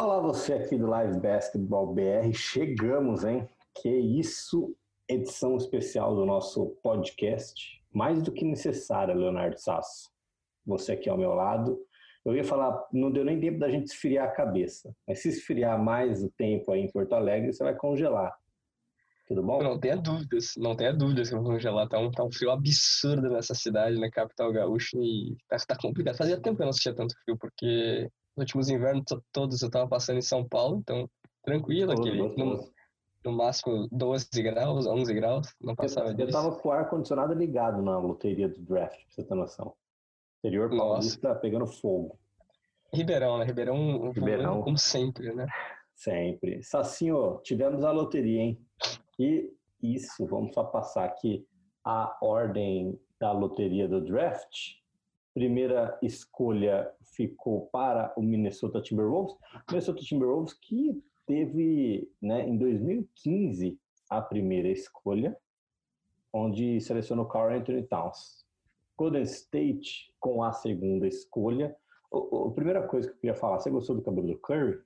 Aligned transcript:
Olá, 0.00 0.18
você 0.18 0.54
aqui 0.54 0.78
do 0.78 0.86
Live 0.86 1.20
Basketball 1.20 1.92
BR. 1.92 2.32
Chegamos, 2.32 3.22
hein? 3.22 3.46
Que 3.82 3.90
isso, 3.90 4.74
edição 5.06 5.58
especial 5.58 6.16
do 6.16 6.24
nosso 6.24 6.68
podcast. 6.82 7.82
Mais 7.92 8.22
do 8.22 8.32
que 8.32 8.42
necessária, 8.42 9.14
Leonardo 9.14 9.60
Sasso. 9.60 10.08
Você 10.64 10.92
aqui 10.92 11.10
ao 11.10 11.18
meu 11.18 11.34
lado. 11.34 11.78
Eu 12.24 12.34
ia 12.34 12.42
falar, 12.42 12.82
não 12.90 13.10
deu 13.10 13.26
nem 13.26 13.38
tempo 13.38 13.58
da 13.58 13.68
gente 13.68 13.88
esfriar 13.88 14.26
a 14.26 14.32
cabeça. 14.32 14.90
Mas 15.06 15.20
se 15.20 15.28
esfriar 15.28 15.78
mais 15.78 16.24
o 16.24 16.30
tempo 16.30 16.72
aí 16.72 16.80
em 16.80 16.90
Porto 16.90 17.12
Alegre, 17.12 17.52
você 17.52 17.62
vai 17.62 17.76
congelar. 17.76 18.34
Tudo 19.28 19.42
bom? 19.42 19.62
Não 19.62 19.78
tenha 19.78 19.98
dúvidas, 19.98 20.54
não 20.56 20.74
tenha 20.74 20.94
dúvidas 20.94 21.28
que 21.28 21.34
eu 21.34 21.42
vou 21.42 21.52
congelar. 21.52 21.86
Tá 21.90 21.98
um, 21.98 22.10
tá 22.10 22.24
um 22.24 22.32
frio 22.32 22.50
absurdo 22.50 23.28
nessa 23.28 23.54
cidade, 23.54 24.00
na 24.00 24.10
capital 24.10 24.50
gaúcha, 24.50 24.96
e 24.96 25.36
tá, 25.46 25.58
tá 25.58 25.76
complicado. 25.76 26.16
Fazia 26.16 26.40
tempo 26.40 26.56
que 26.56 26.62
eu 26.62 26.64
não 26.64 26.70
assistia 26.70 26.94
tanto 26.94 27.14
frio, 27.22 27.36
porque 27.36 28.10
últimos 28.40 28.68
invernos 28.68 29.04
todos 29.32 29.62
eu 29.62 29.70
tava 29.70 29.88
passando 29.88 30.18
em 30.18 30.22
São 30.22 30.46
Paulo, 30.46 30.78
então 30.78 31.08
tranquilo, 31.44 31.92
aquele, 31.92 32.22
no, 32.36 32.70
no, 33.24 33.32
máximo 33.32 33.88
12 33.92 34.28
graus, 34.42 34.86
11 34.86 35.14
graus, 35.14 35.54
não 35.60 35.74
passava 35.74 36.08
eu, 36.08 36.14
disso. 36.14 36.28
Eu 36.28 36.32
tava 36.32 36.56
com 36.56 36.68
o 36.68 36.72
ar-condicionado 36.72 37.34
ligado 37.34 37.82
na 37.82 37.98
loteria 37.98 38.48
do 38.48 38.60
draft, 38.62 38.96
pra 38.96 39.10
você 39.10 39.24
ter 39.24 39.34
noção. 39.34 39.74
Interior 40.38 40.70
paulista 40.70 41.28
Nossa. 41.28 41.40
pegando 41.40 41.66
fogo. 41.66 42.18
Ribeirão, 42.92 43.38
né? 43.38 43.44
Ribeirão, 43.44 44.10
Ribeirão. 44.10 44.62
como 44.62 44.76
sempre, 44.76 45.32
né? 45.34 45.46
Sempre. 45.94 46.62
Sacinho, 46.62 47.38
tivemos 47.42 47.84
a 47.84 47.92
loteria, 47.92 48.40
hein? 48.40 48.58
E 49.18 49.52
isso, 49.82 50.26
vamos 50.26 50.54
só 50.54 50.64
passar 50.64 51.04
aqui 51.04 51.46
a 51.84 52.16
ordem 52.22 52.98
da 53.18 53.32
loteria 53.32 53.86
do 53.86 54.00
draft. 54.00 54.79
Primeira 55.34 55.98
escolha 56.02 56.90
ficou 57.02 57.66
para 57.66 58.12
o 58.16 58.22
Minnesota 58.22 58.80
Timberwolves. 58.80 59.36
Minnesota 59.68 60.00
Timberwolves 60.00 60.54
que 60.54 61.02
teve, 61.26 62.10
né, 62.20 62.48
em 62.48 62.56
2015 62.56 63.78
a 64.08 64.20
primeira 64.20 64.68
escolha, 64.68 65.36
onde 66.32 66.80
selecionou 66.80 67.26
Carl 67.26 67.54
Anthony 67.54 67.82
Towns. 67.84 68.44
Golden 68.96 69.22
State 69.22 70.12
com 70.18 70.42
a 70.42 70.52
segunda 70.52 71.06
escolha. 71.06 71.74
A 72.12 72.50
primeira 72.50 72.86
coisa 72.86 73.08
que 73.08 73.14
eu 73.14 73.18
queria 73.20 73.34
falar, 73.34 73.58
você 73.58 73.70
gostou 73.70 73.96
do 73.96 74.02
cabelo 74.02 74.26
do 74.26 74.38
Curry? 74.38 74.78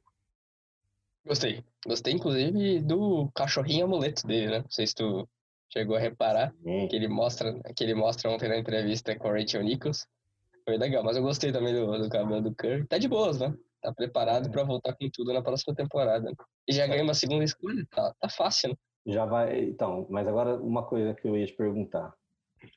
Gostei. 1.27 1.65
Gostei, 1.87 2.13
inclusive, 2.13 2.81
do 2.81 3.29
cachorrinho 3.35 3.87
amuleto 3.87 4.27
dele, 4.27 4.49
né? 4.49 4.59
Não 4.61 4.71
sei 4.71 4.87
se 4.87 4.95
tu 4.95 5.29
chegou 5.71 5.97
a 5.97 5.99
reparar, 5.99 6.55
que, 6.63 6.95
ele 6.95 7.09
mostra, 7.09 7.61
que 7.75 7.83
ele 7.83 7.95
mostra 7.95 8.31
ontem 8.31 8.49
na 8.49 8.59
entrevista 8.59 9.17
com 9.17 9.29
o 9.29 9.33
Rachel 9.33 9.65
Nichols. 9.65 10.07
Foi 10.65 10.79
legal, 10.79 11.05
mas 11.05 11.17
eu 11.17 11.23
gostei 11.23 11.53
também 11.53 11.75
do, 11.75 11.99
do 11.99 12.09
cabelo 12.09 12.41
do 12.41 12.55
Curry. 12.55 12.87
Tá 12.87 12.97
de 12.97 13.07
boas, 13.07 13.39
né? 13.39 13.55
Tá 13.83 13.93
preparado 13.93 14.49
é. 14.49 14.51
para 14.51 14.65
voltar 14.65 14.95
com 14.95 15.11
tudo 15.11 15.33
na 15.33 15.43
próxima 15.43 15.75
temporada. 15.75 16.33
E 16.67 16.73
já 16.73 16.87
ganhou 16.87 17.05
uma 17.05 17.15
segunda 17.15 17.45
escolha, 17.45 17.87
tá, 17.91 18.15
tá 18.19 18.29
fácil, 18.29 18.71
né? 18.71 18.77
Já 19.07 19.27
vai. 19.27 19.65
Então, 19.65 20.07
mas 20.09 20.27
agora 20.27 20.57
uma 20.57 20.83
coisa 20.83 21.15
que 21.15 21.29
eu 21.29 21.37
ia 21.37 21.47
te 21.47 21.53
perguntar. 21.53 22.15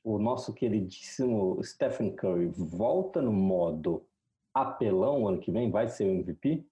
O 0.04 0.20
nosso 0.20 0.54
queridíssimo 0.54 1.64
Stephen 1.64 2.14
Curry 2.14 2.48
volta 2.48 3.22
no 3.22 3.32
modo 3.32 4.06
apelão 4.54 5.28
ano 5.28 5.40
que 5.40 5.50
vem? 5.50 5.72
Vai 5.72 5.88
ser 5.88 6.04
o 6.04 6.12
MVP? 6.12 6.66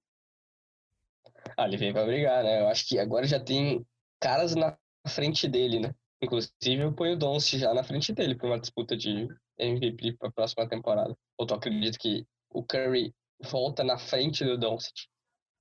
Ah, 1.58 1.66
ele 1.66 1.78
vem 1.78 1.94
pra 1.94 2.06
brigar, 2.06 2.44
né? 2.44 2.62
Eu 2.62 2.68
acho 2.68 2.86
que 2.88 3.00
agora 3.00 3.26
já 3.26 3.40
tem 3.40 3.86
caras 4.20 4.54
na 4.56 4.78
frente 5.08 5.48
dele, 5.48 5.80
né? 5.80 5.96
Inclusive 6.22 6.82
eu 6.82 6.94
ponho 6.94 7.14
o 7.14 7.18
Doncic 7.18 7.60
já 7.60 7.74
na 7.74 7.84
frente 7.84 8.12
dele 8.12 8.36
para 8.36 8.48
uma 8.48 8.60
disputa 8.60 8.98
de 8.98 9.28
MVP 9.58 10.14
para 10.14 10.30
a 10.30 10.32
próxima 10.32 10.68
temporada. 10.68 11.16
Ou 11.38 11.46
tu 11.46 11.54
acredita 11.54 11.98
que 11.98 12.26
o 12.50 12.64
Curry 12.64 13.14
volta 13.42 13.84
na 13.84 13.98
frente 13.98 14.44
do 14.44 14.58
Doncic? 14.58 15.08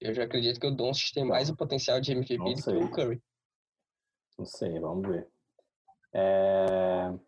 Eu 0.01 0.13
já 0.15 0.25
acredito 0.25 0.61
que 0.61 0.67
o 0.67 0.75
Doncic 0.75 1.13
tem 1.15 1.25
mais 1.25 1.49
o 1.49 1.57
potencial 1.57 2.01
de 2.01 2.13
MVP 2.13 2.37
do 2.37 2.63
que 2.63 2.71
o 2.71 2.91
Curry. 2.91 3.23
Não 4.39 4.47
sei, 4.47 4.79
vamos 4.79 5.09
ver. 5.09 5.29
É... 6.13 7.11
O 7.11 7.21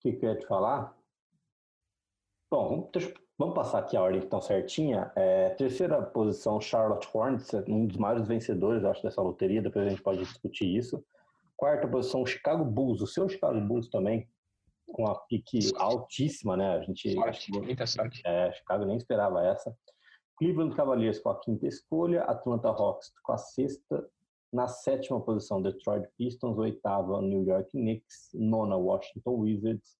que, 0.00 0.12
que 0.12 0.26
eu 0.26 0.30
ia 0.30 0.38
te 0.38 0.46
falar? 0.46 0.96
Bom, 2.50 2.90
Vamos 3.36 3.56
passar 3.56 3.80
aqui 3.80 3.96
a 3.96 4.02
ordem 4.02 4.20
que 4.20 4.26
estão 4.26 4.40
certinha. 4.40 5.10
É, 5.16 5.50
terceira 5.50 6.00
posição, 6.00 6.60
Charlotte 6.60 7.08
Hornets, 7.12 7.52
um 7.66 7.84
dos 7.84 7.96
maiores 7.96 8.28
vencedores, 8.28 8.84
acho, 8.84 9.02
dessa 9.02 9.20
loteria. 9.20 9.60
Depois 9.60 9.84
a 9.84 9.90
gente 9.90 10.02
pode 10.02 10.20
discutir 10.20 10.66
isso. 10.66 11.04
Quarta 11.56 11.88
posição, 11.88 12.24
Chicago 12.24 12.64
Bulls. 12.64 13.00
O 13.00 13.08
seu 13.08 13.28
Chicago 13.28 13.60
Bulls 13.60 13.88
também, 13.88 14.28
com 14.86 15.06
a 15.06 15.14
pique 15.26 15.58
altíssima, 15.76 16.56
né? 16.56 16.76
A 16.76 16.80
gente. 16.82 17.12
Sorte, 17.12 17.52
muita 17.52 17.86
sorte. 17.86 18.22
É, 18.24 18.52
Chicago 18.52 18.84
nem 18.84 18.96
esperava 18.96 19.44
essa. 19.46 19.76
Cleveland 20.38 20.74
Cavaliers 20.74 21.18
com 21.18 21.30
a 21.30 21.40
quinta 21.40 21.66
escolha. 21.66 22.22
Atlanta 22.24 22.68
Hawks 22.68 23.12
com 23.22 23.32
a 23.32 23.38
sexta. 23.38 24.08
Na 24.52 24.68
sétima 24.68 25.20
posição, 25.20 25.60
Detroit 25.60 26.08
Pistons. 26.16 26.58
Oitava, 26.58 27.20
New 27.20 27.44
York 27.44 27.70
Knicks. 27.70 28.30
Nona, 28.34 28.76
Washington 28.76 29.32
Wizards 29.32 29.96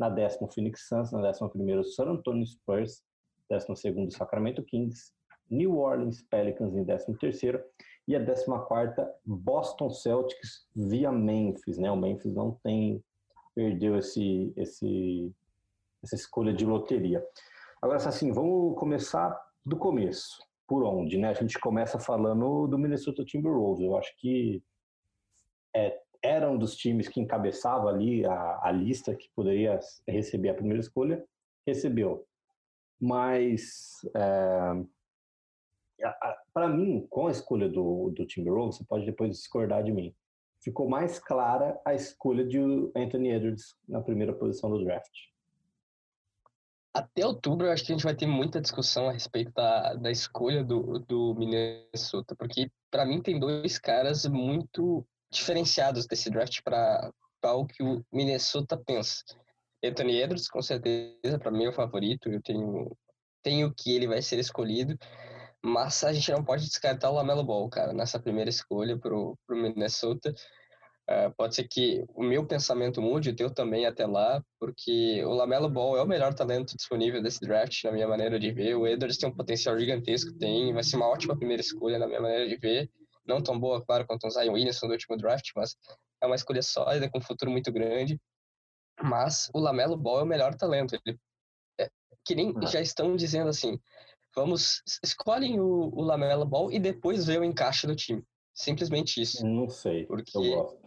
na 0.00 0.08
décima 0.08 0.50
Phoenix 0.50 0.88
Suns, 0.88 1.12
na 1.12 1.20
décima 1.20 1.50
primeira 1.50 1.84
San 1.84 2.08
Antonio 2.08 2.46
Spurs, 2.46 3.04
décima 3.50 3.76
segunda 3.76 4.10
Sacramento 4.10 4.62
Kings, 4.64 5.12
New 5.50 5.76
Orleans 5.76 6.22
Pelicans 6.22 6.74
em 6.74 6.82
décimo 6.82 7.18
terceiro 7.18 7.62
e 8.08 8.16
a 8.16 8.18
décima 8.18 8.64
quarta 8.64 9.12
Boston 9.26 9.90
Celtics 9.90 10.66
via 10.74 11.12
Memphis, 11.12 11.76
né? 11.76 11.90
O 11.90 11.96
Memphis 11.96 12.32
não 12.32 12.58
tem 12.62 13.04
perdeu 13.54 13.96
esse 13.96 14.52
esse 14.56 15.32
essa 16.02 16.14
escolha 16.14 16.52
de 16.52 16.64
loteria. 16.64 17.24
Agora 17.82 17.98
assim, 17.98 18.32
vamos 18.32 18.78
começar 18.78 19.38
do 19.64 19.76
começo. 19.76 20.38
Por 20.66 20.84
onde, 20.84 21.18
né? 21.18 21.28
A 21.28 21.34
gente 21.34 21.58
começa 21.58 21.98
falando 21.98 22.66
do 22.68 22.78
Minnesota 22.78 23.24
Timberwolves. 23.24 23.84
Eu 23.84 23.96
acho 23.96 24.16
que 24.18 24.62
é, 25.74 26.00
era 26.22 26.50
um 26.50 26.58
dos 26.58 26.76
times 26.76 27.08
que 27.08 27.20
encabeçava 27.20 27.88
ali 27.88 28.24
a, 28.24 28.60
a 28.62 28.70
lista 28.70 29.14
que 29.14 29.28
poderia 29.34 29.78
receber 30.06 30.50
a 30.50 30.54
primeira 30.54 30.80
escolha, 30.80 31.24
recebeu. 31.66 32.26
Mas, 33.00 34.00
é, 34.14 34.84
para 36.52 36.68
mim, 36.68 37.06
com 37.08 37.26
a 37.26 37.30
escolha 37.30 37.68
do, 37.68 38.10
do 38.10 38.26
Timberwolves, 38.26 38.76
você 38.76 38.84
pode 38.84 39.06
depois 39.06 39.30
discordar 39.30 39.82
de 39.82 39.92
mim, 39.92 40.14
ficou 40.60 40.88
mais 40.88 41.18
clara 41.18 41.80
a 41.84 41.94
escolha 41.94 42.44
de 42.44 42.58
Anthony 42.94 43.30
Edwards 43.30 43.74
na 43.88 44.00
primeira 44.00 44.32
posição 44.32 44.70
do 44.70 44.84
draft. 44.84 45.10
Até 46.92 47.24
outubro, 47.24 47.66
eu 47.66 47.72
acho 47.72 47.84
que 47.84 47.92
a 47.92 47.94
gente 47.94 48.04
vai 48.04 48.16
ter 48.16 48.26
muita 48.26 48.60
discussão 48.60 49.08
a 49.08 49.12
respeito 49.12 49.52
da, 49.52 49.94
da 49.94 50.10
escolha 50.10 50.64
do, 50.64 50.98
do 50.98 51.34
Minnesota, 51.36 52.34
porque 52.34 52.70
para 52.90 53.06
mim 53.06 53.22
tem 53.22 53.38
dois 53.38 53.78
caras 53.78 54.26
muito 54.26 55.06
diferenciados 55.30 56.06
desse 56.06 56.28
draft 56.28 56.60
para 56.64 57.12
o 57.54 57.64
que 57.64 57.82
o 57.82 58.04
Minnesota 58.12 58.76
pensa. 58.76 59.22
Anthony 59.82 60.20
Edwards, 60.20 60.48
com 60.48 60.60
certeza, 60.60 61.38
para 61.38 61.50
mim 61.50 61.64
é 61.64 61.68
o 61.68 61.72
favorito. 61.72 62.28
Eu 62.28 62.42
tenho, 62.42 62.96
tenho 63.42 63.72
que 63.72 63.94
ele 63.94 64.08
vai 64.08 64.20
ser 64.20 64.38
escolhido. 64.38 64.98
Mas 65.62 66.02
a 66.04 66.12
gente 66.12 66.30
não 66.32 66.42
pode 66.42 66.64
descartar 66.64 67.10
o 67.10 67.14
Lamelo 67.14 67.44
Ball, 67.44 67.68
cara, 67.68 67.92
nessa 67.92 68.18
primeira 68.18 68.48
escolha 68.48 68.98
para 68.98 69.14
o 69.14 69.36
Minnesota. 69.50 70.34
Uh, 71.08 71.34
pode 71.36 71.56
ser 71.56 71.66
que 71.68 72.04
o 72.14 72.22
meu 72.22 72.46
pensamento 72.46 73.02
mude, 73.02 73.30
o 73.30 73.36
teu 73.36 73.52
também 73.52 73.84
até 73.84 74.06
lá, 74.06 74.42
porque 74.60 75.24
o 75.24 75.32
Lamelo 75.34 75.68
Ball 75.68 75.98
é 75.98 76.02
o 76.02 76.06
melhor 76.06 76.32
talento 76.32 76.76
disponível 76.76 77.20
desse 77.20 77.40
draft, 77.40 77.82
na 77.84 77.92
minha 77.92 78.06
maneira 78.06 78.38
de 78.38 78.52
ver. 78.52 78.76
O 78.76 78.86
Edwards 78.86 79.18
tem 79.18 79.28
um 79.28 79.34
potencial 79.34 79.78
gigantesco, 79.78 80.32
tem, 80.38 80.72
vai 80.72 80.84
ser 80.84 80.96
uma 80.96 81.08
ótima 81.08 81.36
primeira 81.36 81.60
escolha, 81.60 81.98
na 81.98 82.06
minha 82.06 82.20
maneira 82.20 82.48
de 82.48 82.56
ver 82.56 82.88
não 83.30 83.42
tão 83.42 83.58
boa, 83.58 83.84
claro, 83.84 84.06
quanto 84.06 84.26
o 84.26 84.30
Zion 84.30 84.52
Williamson 84.52 84.86
do 84.86 84.92
último 84.92 85.16
draft, 85.16 85.50
mas 85.54 85.76
é 86.22 86.26
uma 86.26 86.34
escolha 86.34 86.62
sólida, 86.62 87.08
com 87.08 87.18
um 87.18 87.22
futuro 87.22 87.50
muito 87.50 87.72
grande. 87.72 88.20
Mas 89.02 89.48
o 89.54 89.60
Lamelo 89.60 89.96
Ball 89.96 90.20
é 90.20 90.22
o 90.24 90.26
melhor 90.26 90.54
talento. 90.54 90.94
Ele, 90.94 91.18
é, 91.80 91.88
que 92.24 92.34
nem 92.34 92.52
ah. 92.56 92.66
já 92.66 92.80
estão 92.80 93.16
dizendo 93.16 93.48
assim, 93.48 93.80
vamos, 94.34 94.82
escolhem 95.02 95.60
o, 95.60 95.90
o 95.94 96.02
Lamelo 96.02 96.44
Ball 96.44 96.70
e 96.72 96.78
depois 96.78 97.26
vê 97.26 97.38
o 97.38 97.44
encaixe 97.44 97.86
do 97.86 97.96
time. 97.96 98.22
Simplesmente 98.52 99.20
isso. 99.20 99.46
Não 99.46 99.68
sei. 99.68 100.06
Porque 100.06 100.38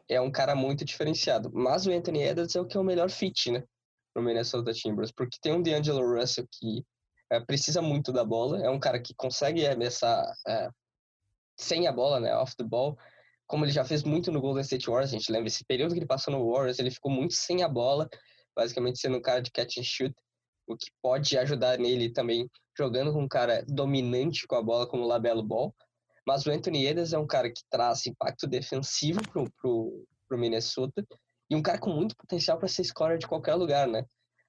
é 0.10 0.22
um 0.22 0.32
cara 0.32 0.56
muito 0.56 0.86
diferenciado. 0.86 1.50
Mas 1.54 1.86
o 1.86 1.92
Anthony 1.92 2.24
Edwards 2.24 2.56
é 2.56 2.62
o 2.62 2.66
que 2.66 2.78
é 2.78 2.80
o 2.80 2.84
melhor 2.84 3.10
fit, 3.10 3.52
né? 3.52 3.64
Pro 4.14 4.22
Minnesota 4.22 4.74
Timbers. 4.74 5.12
Porque 5.12 5.38
tem 5.42 5.54
um 5.54 5.62
D'Angelo 5.62 6.20
Russell 6.20 6.48
que 6.52 6.84
é, 7.32 7.40
precisa 7.40 7.82
muito 7.82 8.12
da 8.12 8.24
bola. 8.24 8.64
É 8.64 8.70
um 8.70 8.80
cara 8.80 9.02
que 9.02 9.14
consegue 9.16 9.66
arremessar 9.66 10.24
é, 10.48 10.70
sem 11.58 11.88
a 11.88 11.92
bola, 11.92 12.20
né, 12.20 12.36
off 12.36 12.56
the 12.56 12.64
ball, 12.64 12.98
como 13.48 13.66
ele 13.66 13.72
já 13.72 13.84
fez 13.84 14.04
muito 14.04 14.32
no 14.32 14.42
Golden 14.42 14.62
State 14.62 14.88
Warriors, 14.88 15.12
a 15.12 15.18
gente 15.18 15.32
lembra 15.32 15.48
esse 15.48 15.64
período 15.66 15.94
que 15.94 16.00
ele 16.00 16.08
passou 16.08 16.34
no 16.34 16.52
Warriors, 16.52 16.80
ele 16.80 16.92
ficou 16.92 17.12
muito 17.12 17.34
sem 17.34 17.64
a 17.64 17.70
bola, 17.70 18.10
basicamente 18.56 19.00
sendo 19.00 19.18
um 19.18 19.22
cara 19.22 19.42
de 19.42 19.52
catch 19.52 19.78
and 19.78 19.84
shoot, 19.84 20.16
o 20.68 20.76
que 20.76 20.88
pode 21.02 21.38
ajudar 21.38 21.78
nele 21.78 22.12
também 22.12 22.50
jogando 22.78 23.12
com 23.14 23.22
um 23.22 23.28
cara 23.28 23.64
dominante 23.68 24.48
com 24.48 24.56
a 24.56 24.64
bola 24.64 24.88
como 24.88 25.04
o 25.04 25.08
Labelo 25.08 25.44
Ball. 25.44 25.74
Mas 26.26 26.46
o 26.46 26.52
Anthony 26.52 26.86
Edwards 26.86 27.14
é 27.14 27.18
um 27.18 27.28
cara 27.28 27.50
que 27.50 27.62
traz 27.70 28.06
impacto 28.06 28.48
defensivo 28.48 29.22
pro, 29.30 29.52
pro, 29.62 30.06
pro 30.28 30.38
Minnesota 30.38 31.06
e 31.50 31.56
um 31.56 31.62
cara 31.62 31.78
com 31.78 31.90
muito 31.90 32.16
potencial 32.16 32.58
para 32.58 32.68
ser 32.68 32.84
scorer 32.84 33.18
de 33.18 33.28
qualquer 33.28 33.56
lugar, 33.56 33.88
né? 33.88 34.06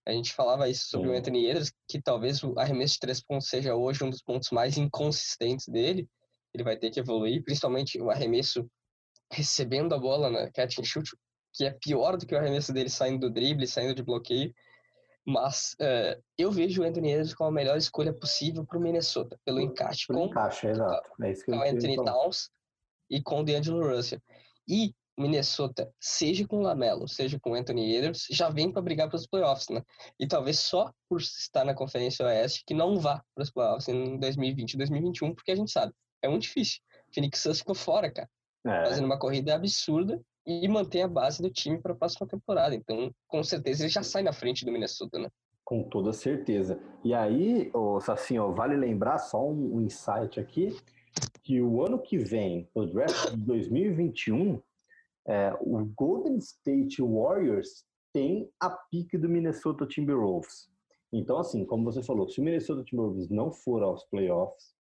A 0.06 0.12
gente 0.12 0.34
falava 0.34 0.68
isso 0.68 0.88
sobre 0.88 1.08
Sim. 1.08 1.14
o 1.14 1.18
Anthony 1.18 1.46
Edwards, 1.46 1.72
que 1.88 2.00
talvez 2.00 2.42
o 2.42 2.58
arremesso 2.58 2.94
de 2.94 3.00
três 3.00 3.22
pontos 3.22 3.48
seja 3.48 3.74
hoje 3.74 4.04
um 4.04 4.10
dos 4.10 4.22
pontos 4.22 4.50
mais 4.50 4.76
inconsistentes 4.76 5.66
dele. 5.66 6.08
Ele 6.52 6.62
vai 6.62 6.76
ter 6.76 6.90
que 6.90 7.00
evoluir, 7.00 7.42
principalmente 7.42 8.00
o 8.00 8.10
arremesso 8.10 8.68
recebendo 9.32 9.94
a 9.94 9.98
bola 9.98 10.30
na 10.30 10.50
catch 10.50 10.78
and 10.78 10.84
shoot, 10.84 11.10
que 11.52 11.64
é 11.64 11.70
pior 11.70 12.16
do 12.16 12.26
que 12.26 12.34
o 12.34 12.38
arremesso 12.38 12.72
dele 12.72 12.90
saindo 12.90 13.28
do 13.28 13.32
drible, 13.32 13.66
saindo 13.66 13.94
de 13.94 14.02
bloqueio. 14.02 14.54
Mas 15.26 15.74
uh, 15.80 16.22
eu 16.36 16.50
vejo 16.50 16.82
o 16.82 16.84
Anthony 16.84 17.12
Edwards 17.12 17.34
como 17.34 17.48
a 17.48 17.52
melhor 17.52 17.76
escolha 17.76 18.12
possível 18.12 18.64
para 18.66 18.78
o 18.78 18.80
Minnesota, 18.80 19.38
pelo 19.44 19.60
encaixe 19.60 20.06
com, 20.06 20.26
encaixe, 20.26 20.66
exato. 20.66 21.10
É 21.22 21.30
isso 21.30 21.44
que 21.44 21.50
com 21.50 21.58
o 21.58 21.62
Anthony 21.62 21.96
Towns 21.96 22.50
e 23.10 23.22
com 23.22 23.40
o 23.40 23.44
D'Angelo 23.44 23.88
Russell. 23.88 24.20
E 24.68 24.94
Minnesota, 25.16 25.90
seja 26.00 26.46
com 26.46 26.58
o 26.58 26.62
Lamelo, 26.62 27.08
seja 27.08 27.38
com 27.38 27.52
o 27.52 27.54
Anthony 27.54 27.96
Edwards, 27.96 28.26
já 28.30 28.50
vem 28.50 28.70
para 28.70 28.82
brigar 28.82 29.08
para 29.08 29.16
os 29.16 29.26
playoffs, 29.26 29.68
né? 29.68 29.82
E 30.18 30.26
talvez 30.26 30.58
só 30.58 30.92
por 31.08 31.20
estar 31.20 31.64
na 31.64 31.72
Conferência 31.72 32.26
Oeste 32.26 32.64
que 32.66 32.74
não 32.74 32.98
vá 32.98 33.22
para 33.34 33.42
os 33.42 33.50
playoffs 33.50 33.88
em 33.88 34.18
2020 34.18 34.72
e 34.72 34.76
2021, 34.76 35.34
porque 35.34 35.52
a 35.52 35.56
gente 35.56 35.70
sabe, 35.70 35.92
é 36.20 36.28
muito 36.28 36.42
difícil. 36.42 36.80
Phoenix 37.14 37.38
Suns 37.40 37.58
ficou 37.60 37.74
fora, 37.74 38.10
cara. 38.10 38.28
É. 38.66 38.86
Fazendo 38.86 39.04
uma 39.04 39.18
corrida 39.18 39.54
absurda 39.54 40.20
e 40.46 40.66
mantém 40.68 41.02
a 41.02 41.08
base 41.08 41.42
do 41.42 41.50
time 41.50 41.80
para 41.80 41.92
a 41.92 41.96
próxima 41.96 42.26
temporada. 42.26 42.74
Então, 42.74 43.10
com 43.26 43.42
certeza, 43.42 43.82
ele 43.82 43.90
já 43.90 44.02
sai 44.02 44.22
na 44.22 44.32
frente 44.32 44.64
do 44.64 44.72
Minnesota, 44.72 45.18
né? 45.18 45.28
Com 45.64 45.82
toda 45.82 46.12
certeza. 46.12 46.78
E 47.02 47.14
aí, 47.14 47.70
oh, 47.72 47.98
Sacinho, 48.00 48.54
vale 48.54 48.76
lembrar 48.76 49.18
só 49.18 49.42
um, 49.48 49.76
um 49.76 49.80
insight 49.80 50.38
aqui, 50.38 50.76
que 51.42 51.60
o 51.62 51.84
ano 51.84 51.98
que 51.98 52.18
vem, 52.18 52.68
o 52.74 52.84
draft 52.84 53.30
de 53.30 53.36
2021, 53.38 54.60
é, 55.26 55.56
o 55.60 55.84
Golden 55.96 56.36
State 56.36 57.00
Warriors 57.00 57.84
tem 58.12 58.50
a 58.60 58.70
pique 58.70 59.16
do 59.16 59.28
Minnesota 59.28 59.86
Timberwolves. 59.86 60.68
Então, 61.12 61.38
assim, 61.38 61.64
como 61.64 61.84
você 61.84 62.02
falou, 62.02 62.28
se 62.28 62.40
o 62.40 62.44
Minnesota 62.44 62.84
Timberwolves 62.84 63.30
não 63.30 63.52
for 63.52 63.82
aos 63.82 64.04
playoffs, 64.04 64.74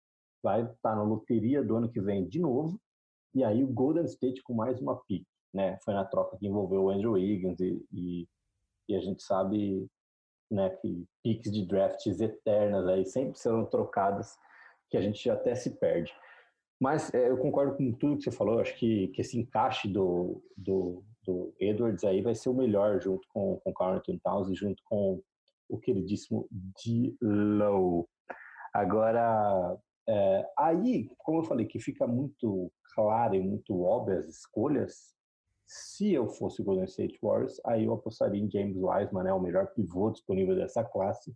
vai 0.43 0.63
estar 0.63 0.97
na 0.97 1.03
loteria 1.03 1.63
do 1.63 1.77
ano 1.77 1.89
que 1.89 2.01
vem 2.01 2.27
de 2.27 2.41
novo, 2.41 2.81
e 3.35 3.45
aí 3.45 3.63
o 3.63 3.73
Golden 3.73 4.05
State 4.05 4.43
com 4.43 4.53
mais 4.53 4.81
uma 4.81 4.97
pique, 5.05 5.27
né? 5.53 5.79
Foi 5.85 5.95
na 5.95 6.05
troca 6.05 6.37
que 6.37 6.47
envolveu 6.47 6.85
o 6.85 6.91
Andrew 6.91 7.13
Wiggins 7.13 7.61
e, 7.61 7.85
e, 7.93 8.29
e 8.89 8.97
a 8.97 9.01
gente 9.01 9.23
sabe 9.23 9.89
né, 10.51 10.71
que 10.71 11.07
piques 11.23 11.51
de 11.51 11.67
drafts 11.67 12.21
eternas 12.21 12.87
aí 12.87 13.05
sempre 13.05 13.39
serão 13.39 13.65
trocadas, 13.65 14.37
que 14.91 14.97
a 14.97 15.01
gente 15.01 15.29
até 15.31 15.55
se 15.55 15.71
perde. 15.79 16.13
Mas 16.81 17.13
é, 17.15 17.31
eu 17.31 17.39
concordo 17.39 17.77
com 17.77 17.93
tudo 17.93 18.17
que 18.17 18.25
você 18.25 18.31
falou. 18.31 18.61
Acho 18.61 18.77
que, 18.77 19.09
que 19.09 19.21
esse 19.21 19.39
encaixe 19.39 19.89
do, 19.89 20.43
do, 20.57 21.03
do 21.25 21.55
Edwards 21.61 22.05
aí 22.05 22.21
vai 22.21 22.35
ser 22.35 22.49
o 22.49 22.55
melhor, 22.55 23.01
junto 23.01 23.27
com, 23.33 23.59
com 23.61 23.73
Carlton 23.73 24.19
Towns 24.19 24.51
e 24.51 24.55
junto 24.55 24.83
com 24.85 25.23
o 25.69 25.79
queridíssimo 25.79 26.47
D-Low. 26.51 28.09
Agora, 28.75 29.79
é, 30.09 30.47
aí, 30.59 31.09
como 31.19 31.39
eu 31.39 31.45
falei, 31.45 31.67
que 31.67 31.79
fica 31.79 32.07
muito 32.07 32.71
clara 32.95 33.37
e 33.37 33.41
muito 33.41 33.81
óbvia 33.83 34.19
as 34.19 34.27
escolhas, 34.27 35.15
se 35.73 36.13
eu 36.13 36.29
fosse 36.29 36.61
o 36.61 36.65
Golden 36.65 36.85
State 36.85 37.19
Warriors, 37.23 37.59
aí 37.65 37.85
eu 37.85 37.95
apostaria 37.95 38.39
em 38.39 38.51
James 38.51 38.77
Wiseman, 38.77 39.25
né, 39.25 39.33
o 39.33 39.41
melhor 39.41 39.69
pivô 39.69 40.11
disponível 40.11 40.55
dessa 40.55 40.85
classe. 40.85 41.35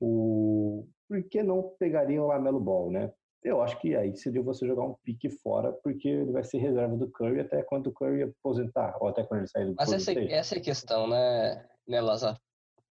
O... 0.00 0.88
Por 1.06 1.22
que 1.24 1.42
não 1.42 1.74
pegaria 1.78 2.22
o 2.22 2.28
Lamelo 2.28 2.60
Ball, 2.60 2.90
né? 2.90 3.12
Eu 3.44 3.60
acho 3.60 3.78
que 3.78 3.94
aí 3.94 4.16
seria 4.16 4.42
você 4.42 4.66
jogar 4.66 4.84
um 4.84 4.94
pique 5.04 5.28
fora, 5.28 5.72
porque 5.84 6.08
ele 6.08 6.32
vai 6.32 6.42
ser 6.44 6.58
reserva 6.58 6.96
do 6.96 7.10
Curry 7.10 7.40
até 7.40 7.62
quando 7.62 7.88
o 7.88 7.92
Curry 7.92 8.22
aposentar, 8.22 8.96
ou 9.00 9.08
até 9.08 9.22
quando 9.22 9.40
ele 9.40 9.48
sair 9.48 9.66
do 9.66 9.74
Mas 9.76 9.92
essa, 9.92 10.12
essa 10.18 10.54
é 10.54 10.58
a 10.58 10.62
questão, 10.62 11.06
né, 11.06 11.68
né, 11.86 12.00
Lazar? 12.00 12.40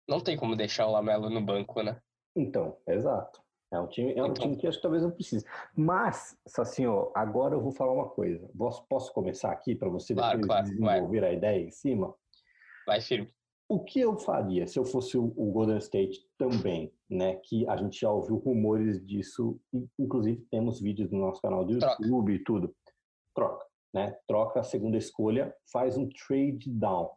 Não 0.07 0.21
tem 0.21 0.37
como 0.37 0.55
deixar 0.55 0.87
o 0.87 0.91
Lamelo 0.91 1.29
no 1.29 1.41
banco, 1.41 1.83
né? 1.83 1.99
Então, 2.33 2.77
exato. 2.87 3.40
É 3.71 3.79
um 3.79 3.87
time, 3.87 4.11
é 4.11 4.21
um 4.21 4.27
então... 4.27 4.33
time 4.33 4.57
que 4.57 4.67
acho 4.67 4.77
que 4.77 4.81
talvez 4.81 5.01
não 5.01 5.11
precise. 5.11 5.45
Mas, 5.75 6.37
ó, 6.85 7.09
agora 7.15 7.55
eu 7.55 7.61
vou 7.61 7.71
falar 7.71 7.93
uma 7.93 8.09
coisa. 8.09 8.49
Posso, 8.57 8.85
posso 8.87 9.13
começar 9.13 9.49
aqui 9.49 9.73
para 9.73 9.87
você 9.87 10.13
claro, 10.13 10.41
depois 10.41 10.47
claro, 10.47 10.65
desenvolver 10.65 11.21
vai. 11.21 11.29
a 11.29 11.33
ideia 11.33 11.63
em 11.63 11.71
cima? 11.71 12.13
Vai 12.85 12.99
firme. 12.99 13.33
O 13.69 13.79
que 13.81 14.01
eu 14.01 14.17
faria 14.17 14.67
se 14.67 14.77
eu 14.77 14.83
fosse 14.83 15.17
o 15.17 15.51
Golden 15.53 15.77
State 15.77 16.27
também, 16.37 16.93
né? 17.09 17.35
Que 17.35 17.65
a 17.69 17.77
gente 17.77 18.01
já 18.01 18.11
ouviu 18.11 18.35
rumores 18.35 19.01
disso, 19.05 19.57
inclusive 19.97 20.45
temos 20.51 20.81
vídeos 20.81 21.09
no 21.09 21.19
nosso 21.19 21.41
canal 21.41 21.63
do 21.63 21.71
YouTube 21.71 21.79
Troca. 21.79 22.31
e 22.33 22.39
tudo. 22.43 22.75
Troca, 23.33 23.65
né? 23.93 24.17
Troca 24.27 24.59
a 24.59 24.63
segunda 24.63 24.97
escolha, 24.97 25.55
faz 25.71 25.95
um 25.95 26.09
trade 26.09 26.69
down. 26.69 27.09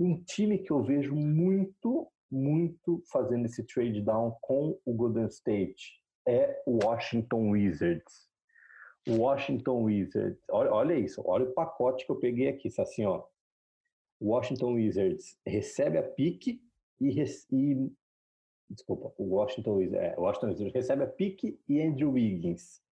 Um 0.00 0.20
time 0.24 0.58
que 0.58 0.72
eu 0.72 0.82
vejo 0.82 1.14
muito, 1.14 2.10
muito 2.28 3.00
fazendo 3.12 3.46
esse 3.46 3.64
trade 3.64 4.00
down 4.00 4.36
com 4.40 4.76
o 4.84 4.92
Golden 4.92 5.26
State 5.26 5.99
é 6.26 6.62
o 6.66 6.84
Washington 6.84 7.50
Wizards. 7.50 8.28
O 9.08 9.16
Washington 9.16 9.84
Wizards, 9.84 10.42
olha, 10.50 10.72
olha 10.72 10.94
isso, 10.94 11.22
olha 11.24 11.44
o 11.44 11.52
pacote 11.52 12.04
que 12.04 12.12
eu 12.12 12.16
peguei 12.16 12.48
aqui, 12.48 12.68
assim, 12.78 13.04
ó. 13.04 13.24
Washington 14.20 14.74
Wizards 14.74 15.38
recebe 15.46 15.96
a 15.96 16.02
pique 16.02 16.62
e, 17.00 17.22
e 17.50 17.90
desculpa, 18.68 19.12
o 19.16 19.34
Washington 19.34 19.76
Wizards, 19.76 20.12
é, 20.12 20.20
Washington 20.20 20.48
Wizards 20.48 20.74
recebe 20.74 21.02
a 21.04 21.06
pique 21.06 21.58
e 21.66 21.80
Andrew 21.80 22.12
Wiggins 22.12 22.82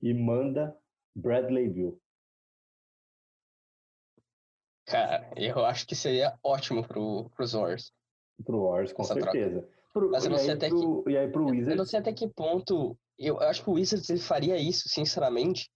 e 0.00 0.14
manda 0.14 0.76
Bradley 1.14 1.68
Bill. 1.68 2.00
Cara, 4.86 5.30
eu 5.36 5.64
acho 5.64 5.86
que 5.86 5.94
seria 5.94 6.36
ótimo 6.42 6.86
pro, 6.86 7.30
pros 7.30 7.52
Warriors. 7.52 7.94
Pro 8.44 8.64
Warriors, 8.64 8.92
com 8.92 9.04
certeza. 9.04 9.68
Pro, 9.92 10.10
Mas 10.10 10.24
eu 10.24 10.30
não 10.30 10.38
sei 10.38 10.52
até 10.52 10.68
pro, 10.68 11.02
que... 11.02 11.10
E 11.10 11.16
aí 11.18 11.28
pro 11.28 11.46
Wizards... 11.46 11.68
Eu 11.68 11.76
não 11.76 11.84
sei 11.84 11.98
até 11.98 12.12
que 12.12 12.28
ponto... 12.28 12.96
Eu, 13.18 13.36
eu 13.36 13.48
acho 13.48 13.62
que 13.62 13.70
o 13.70 13.74
Wizards 13.74 14.08
ele 14.08 14.20
faria 14.20 14.56
isso, 14.56 14.88
sinceramente, 14.88 15.68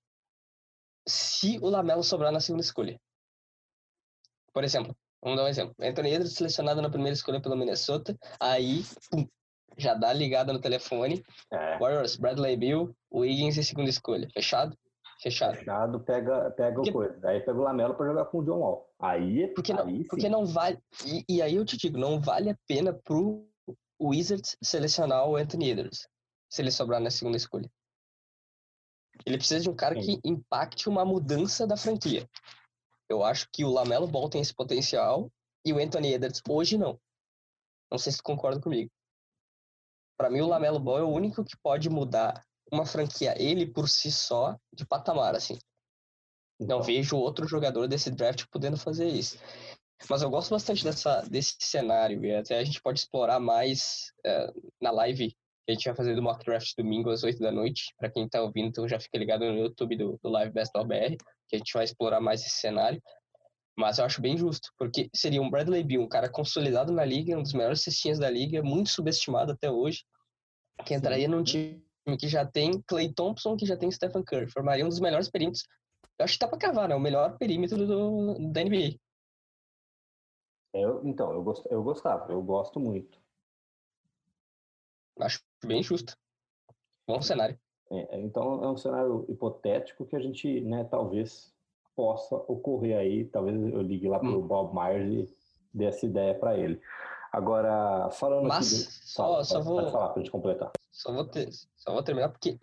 se 1.06 1.58
o 1.58 1.68
Lamelo 1.68 2.02
sobrar 2.02 2.32
na 2.32 2.40
segunda 2.40 2.62
escolha. 2.62 2.98
Por 4.52 4.64
exemplo, 4.64 4.96
vamos 5.22 5.38
dar 5.38 5.44
um 5.44 5.48
exemplo. 5.48 5.74
Anthony 5.80 6.10
Edwards 6.10 6.34
selecionado 6.34 6.80
na 6.80 6.88
primeira 6.88 7.14
escolha 7.14 7.42
pelo 7.42 7.56
Minnesota, 7.56 8.16
aí 8.40 8.82
pum, 9.10 9.26
já 9.76 9.94
dá 9.94 10.12
ligada 10.12 10.52
no 10.52 10.60
telefone. 10.60 11.22
É. 11.52 11.78
Warriors, 11.78 12.16
Bradley 12.16 12.56
Bill, 12.56 12.96
Wiggins 13.12 13.56
e 13.56 13.64
segunda 13.64 13.90
escolha. 13.90 14.28
Fechado? 14.32 14.76
Fechado. 15.20 15.56
Fechado, 15.56 16.00
pega, 16.00 16.50
pega 16.52 16.74
porque, 16.74 16.90
o 16.90 16.92
coisa. 16.92 17.28
Aí 17.28 17.40
pega 17.40 17.58
o 17.58 17.62
Lamelo 17.62 17.94
para 17.94 18.06
jogar 18.06 18.24
com 18.26 18.38
o 18.38 18.44
John 18.44 18.58
Wall. 18.58 18.88
Aí, 18.98 19.48
porque 19.54 19.72
aí 19.72 19.78
não, 19.78 20.04
porque 20.04 20.28
não 20.28 20.46
vale. 20.46 20.78
E, 21.04 21.24
e, 21.28 21.42
aí 21.42 21.56
eu 21.56 21.64
te 21.64 21.76
digo, 21.76 21.98
não 21.98 22.20
vale 22.20 22.50
a 22.50 22.58
pena 22.66 22.92
pro 22.92 23.48
Wizards 24.00 24.56
selecionar 24.62 25.26
o 25.28 25.36
Anthony 25.36 25.70
Edwards, 25.70 26.08
se 26.48 26.62
ele 26.62 26.70
sobrar 26.70 27.00
na 27.00 27.10
segunda 27.10 27.36
escolha. 27.36 27.70
Ele 29.24 29.36
precisa 29.36 29.60
de 29.60 29.70
um 29.70 29.76
cara 29.76 29.94
que 29.94 30.20
impacte 30.24 30.88
uma 30.88 31.04
mudança 31.04 31.66
da 31.66 31.76
franquia. 31.76 32.28
Eu 33.08 33.22
acho 33.22 33.48
que 33.52 33.64
o 33.64 33.70
Lamelo 33.70 34.08
Ball 34.08 34.28
tem 34.28 34.40
esse 34.40 34.54
potencial 34.54 35.30
e 35.64 35.72
o 35.72 35.78
Anthony 35.78 36.14
Edwards 36.14 36.42
hoje 36.48 36.76
não. 36.76 37.00
Não 37.90 37.98
sei 37.98 38.12
se 38.12 38.18
tu 38.18 38.24
concorda 38.24 38.60
comigo. 38.60 38.90
Para 40.16 40.30
mim, 40.30 40.40
o 40.40 40.48
Lamelo 40.48 40.80
Ball 40.80 40.98
é 40.98 41.02
o 41.02 41.10
único 41.10 41.44
que 41.44 41.56
pode 41.62 41.88
mudar 41.88 42.44
uma 42.70 42.86
franquia, 42.86 43.34
ele 43.40 43.66
por 43.66 43.88
si 43.88 44.10
só, 44.10 44.58
de 44.72 44.86
patamar, 44.86 45.34
assim. 45.34 45.58
Não 46.58 46.76
então. 46.76 46.82
vejo 46.82 47.16
outro 47.16 47.46
jogador 47.46 47.86
desse 47.88 48.10
draft 48.10 48.46
podendo 48.50 48.76
fazer 48.76 49.08
isso. 49.08 49.38
Mas 50.08 50.22
eu 50.22 50.30
gosto 50.30 50.50
bastante 50.50 50.84
dessa, 50.84 51.22
desse 51.22 51.56
cenário 51.60 52.24
e 52.24 52.34
até 52.34 52.58
a 52.58 52.64
gente 52.64 52.80
pode 52.82 53.00
explorar 53.00 53.40
mais 53.40 54.12
uh, 54.26 54.72
na 54.80 54.90
live 54.90 55.30
que 55.30 55.72
a 55.72 55.72
gente 55.72 55.84
vai 55.86 55.94
fazer 55.94 56.14
do 56.14 56.22
mock 56.22 56.44
draft 56.44 56.72
domingo 56.76 57.10
às 57.10 57.22
8 57.22 57.38
da 57.38 57.50
noite. 57.50 57.94
Para 57.98 58.10
quem 58.10 58.26
está 58.26 58.42
ouvindo, 58.42 58.68
então 58.68 58.86
já 58.86 59.00
fica 59.00 59.16
ligado 59.18 59.46
no 59.46 59.58
YouTube 59.58 59.96
do, 59.96 60.18
do 60.22 60.28
Live 60.28 60.52
Best 60.52 60.72
BR 60.72 61.16
que 61.48 61.56
a 61.56 61.58
gente 61.58 61.72
vai 61.72 61.84
explorar 61.84 62.20
mais 62.20 62.42
esse 62.42 62.58
cenário. 62.58 63.02
Mas 63.76 63.98
eu 63.98 64.04
acho 64.04 64.20
bem 64.20 64.36
justo, 64.36 64.70
porque 64.78 65.10
seria 65.14 65.42
um 65.42 65.50
Bradley 65.50 65.82
Beal, 65.82 66.02
um 66.02 66.08
cara 66.08 66.28
consolidado 66.28 66.92
na 66.92 67.04
liga, 67.04 67.36
um 67.36 67.42
dos 67.42 67.52
melhores 67.52 67.82
cestinhas 67.82 68.18
da 68.18 68.30
liga, 68.30 68.62
muito 68.62 68.90
subestimado 68.90 69.52
até 69.52 69.68
hoje, 69.68 70.04
que 70.84 70.94
entraria 70.94 71.26
num 71.26 71.42
time 71.42 71.82
que 72.18 72.28
já 72.28 72.46
tem 72.46 72.80
Clay 72.86 73.12
Thompson, 73.12 73.56
que 73.56 73.66
já 73.66 73.76
tem 73.76 73.90
Stephen 73.90 74.22
Curry, 74.22 74.48
formaria 74.48 74.84
um 74.84 74.88
dos 74.88 75.00
melhores 75.00 75.28
perímetros. 75.28 75.64
Eu 76.18 76.24
acho 76.24 76.34
que 76.34 76.38
tá 76.38 76.46
pra 76.46 76.58
cavar, 76.58 76.88
né? 76.88 76.94
O 76.94 77.00
melhor 77.00 77.36
perímetro 77.36 77.84
do, 77.84 78.52
da 78.52 78.62
NBA. 78.62 78.96
Eu, 80.74 81.00
então, 81.06 81.32
eu, 81.32 81.42
gost, 81.42 81.64
eu 81.70 81.82
gostava, 81.82 82.32
eu 82.32 82.42
gosto 82.42 82.80
muito. 82.80 83.18
Acho 85.20 85.40
bem 85.64 85.82
justo. 85.82 86.18
Bom 87.06 87.22
cenário. 87.22 87.56
É, 87.90 88.20
então 88.20 88.64
é 88.64 88.68
um 88.68 88.76
cenário 88.76 89.24
hipotético 89.28 90.04
que 90.04 90.16
a 90.16 90.20
gente, 90.20 90.60
né, 90.62 90.82
talvez 90.84 91.54
possa 91.94 92.34
ocorrer 92.34 92.98
aí. 92.98 93.24
Talvez 93.26 93.56
eu 93.56 93.82
ligue 93.82 94.08
lá 94.08 94.18
para 94.18 94.28
o 94.28 94.40
hum. 94.40 94.46
Bob 94.46 94.74
Myers 94.74 95.12
e 95.12 95.34
dê 95.72 95.84
essa 95.84 96.04
ideia 96.04 96.34
para 96.34 96.58
ele. 96.58 96.80
Agora, 97.30 98.10
falando 98.10 98.48
Mas, 98.48 98.72
aqui. 98.72 99.06
só, 99.06 99.44
só 99.44 99.54
pode, 99.54 99.66
vou. 99.66 99.76
Pode 99.76 99.92
falar 99.92 100.08
para 100.08 100.20
a 100.20 100.22
gente 100.22 100.32
completar. 100.32 100.72
Só 100.94 101.12
vou, 101.12 101.24
ter, 101.24 101.50
só 101.76 101.92
vou 101.92 102.02
terminar 102.04 102.28
porque 102.28 102.56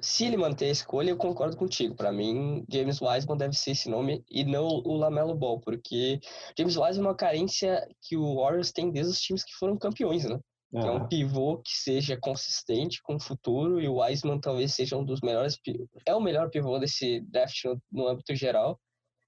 se 0.00 0.24
ele 0.24 0.38
manter 0.38 0.64
a 0.64 0.70
escolha, 0.70 1.10
eu 1.10 1.16
concordo 1.16 1.58
contigo. 1.58 1.94
Para 1.94 2.10
mim, 2.10 2.64
James 2.70 3.02
Wiseman 3.02 3.36
deve 3.36 3.54
ser 3.54 3.72
esse 3.72 3.90
nome 3.90 4.24
e 4.30 4.44
não 4.44 4.66
o 4.66 4.96
Lamelo 4.96 5.34
Ball, 5.34 5.60
porque 5.60 6.18
James 6.58 6.76
Wiseman 6.76 7.06
é 7.06 7.10
uma 7.10 7.14
carência 7.14 7.86
que 8.02 8.16
o 8.16 8.36
Warriors 8.36 8.72
tem 8.72 8.90
desde 8.90 9.12
os 9.12 9.20
times 9.20 9.44
que 9.44 9.52
foram 9.52 9.76
campeões, 9.76 10.24
né? 10.24 10.40
Que 10.70 10.78
é 10.78 10.90
um 10.90 11.06
pivô 11.06 11.58
que 11.58 11.70
seja 11.70 12.18
consistente 12.20 13.00
com 13.02 13.16
o 13.16 13.20
futuro 13.20 13.80
e 13.80 13.88
o 13.88 14.00
Wiseman 14.00 14.40
talvez 14.40 14.74
seja 14.74 14.96
um 14.96 15.04
dos 15.04 15.20
melhores, 15.20 15.58
é 16.04 16.14
o 16.14 16.20
melhor 16.20 16.50
pivô 16.50 16.78
desse 16.78 17.20
draft 17.30 17.64
no, 17.64 17.80
no 17.92 18.08
âmbito 18.08 18.34
geral. 18.34 18.78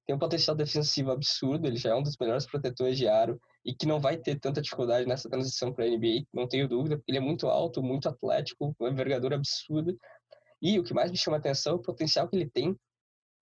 Tem 0.07 0.17
um 0.17 0.19
potencial 0.19 0.57
defensivo 0.57 1.11
absurdo, 1.11 1.67
ele 1.67 1.77
já 1.77 1.91
é 1.91 1.95
um 1.95 2.03
dos 2.03 2.17
melhores 2.19 2.47
protetores 2.47 2.97
de 2.97 3.07
aro 3.07 3.39
e 3.69 3.75
que 3.75 3.85
não 3.85 4.01
vai 4.01 4.17
ter 4.17 4.41
tanta 4.41 4.63
dificuldade 4.63 5.07
nessa 5.07 5.29
transição 5.29 5.71
para 5.71 5.85
a 5.85 5.89
NBA, 5.89 6.25
não 6.33 6.49
tenho 6.49 6.67
dúvida, 6.67 6.97
porque 6.97 7.11
ele 7.11 7.19
é 7.19 7.21
muito 7.21 7.49
alto, 7.49 7.83
muito 7.83 8.09
atlético, 8.09 8.75
uma 8.81 8.89
envergadura 8.89 9.37
absurda. 9.37 9.95
E 10.63 10.79
o 10.79 10.83
que 10.83 10.95
mais 10.95 11.11
me 11.11 11.19
chama 11.19 11.37
a 11.37 11.41
atenção 11.41 11.75
é 11.75 11.77
o 11.77 11.83
potencial 11.83 12.27
que 12.27 12.35
ele 12.35 12.49
tem 12.49 12.75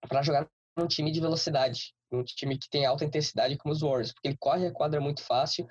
para 0.01 0.21
jogar 0.21 0.45
num 0.77 0.85
time 0.85 1.13
de 1.13 1.21
velocidade, 1.21 1.93
num 2.11 2.25
time 2.25 2.57
que 2.57 2.69
tem 2.69 2.85
alta 2.85 3.05
intensidade 3.05 3.55
como 3.55 3.73
os 3.73 3.79
Warriors, 3.79 4.11
porque 4.11 4.27
ele 4.27 4.37
corre 4.37 4.67
a 4.67 4.73
quadra 4.73 4.99
muito 4.99 5.23
fácil, 5.23 5.65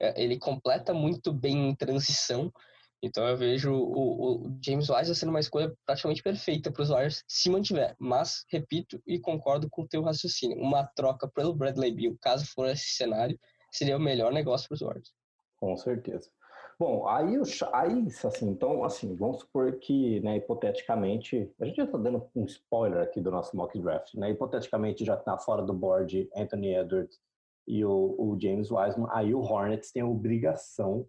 é, 0.00 0.20
ele 0.20 0.36
completa 0.36 0.92
muito 0.92 1.32
bem 1.32 1.68
em 1.68 1.74
transição. 1.76 2.52
Então 3.00 3.24
eu 3.28 3.36
vejo 3.36 3.72
o, 3.72 4.46
o 4.48 4.58
James 4.64 4.90
Wiseman 4.90 5.14
sendo 5.14 5.30
uma 5.30 5.40
escolha 5.40 5.72
praticamente 5.86 6.24
perfeita 6.24 6.72
para 6.72 6.82
os 6.82 6.88
Warriors 6.88 7.22
se 7.28 7.48
mantiver. 7.48 7.94
Mas, 8.00 8.44
repito 8.50 9.00
e 9.06 9.20
concordo 9.20 9.70
com 9.70 9.82
o 9.82 9.88
teu 9.88 10.02
raciocínio, 10.02 10.58
uma 10.58 10.84
troca 10.96 11.28
pelo 11.28 11.54
Bradley 11.54 11.92
Beal, 11.92 12.16
caso 12.20 12.44
for 12.52 12.68
esse 12.68 12.96
cenário, 12.96 13.38
seria 13.72 13.96
o 13.96 14.00
melhor 14.00 14.32
negócio 14.32 14.68
para 14.68 14.74
os 14.74 14.80
Warriors. 14.80 15.12
Com 15.56 15.76
certeza. 15.76 16.30
Bom, 16.78 17.06
aí, 17.06 17.36
aí 17.72 18.06
assim, 18.24 18.48
então, 18.48 18.82
assim, 18.82 19.14
vamos 19.14 19.40
supor 19.40 19.78
que, 19.78 20.20
né, 20.20 20.38
hipoteticamente, 20.38 21.48
a 21.60 21.64
gente 21.64 21.76
já 21.76 21.84
está 21.84 21.96
dando 21.96 22.28
um 22.34 22.44
spoiler 22.44 23.02
aqui 23.02 23.20
do 23.20 23.30
nosso 23.30 23.56
mock 23.56 23.78
draft, 23.78 24.14
né, 24.14 24.30
hipoteticamente 24.30 25.04
já 25.04 25.14
está 25.14 25.38
fora 25.38 25.62
do 25.62 25.72
board 25.72 26.28
Anthony 26.34 26.74
Edwards 26.74 27.20
e 27.68 27.84
o, 27.84 28.16
o, 28.18 28.36
James 28.40 28.70
Wiseman, 28.70 29.06
aí 29.12 29.32
o 29.32 29.40
Hornets 29.40 29.92
tem 29.92 30.02
a 30.02 30.06
obrigação 30.06 31.06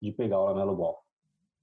de 0.00 0.12
pegar 0.12 0.38
o 0.38 0.44
Lamelo 0.44 0.76
Ball. 0.76 1.02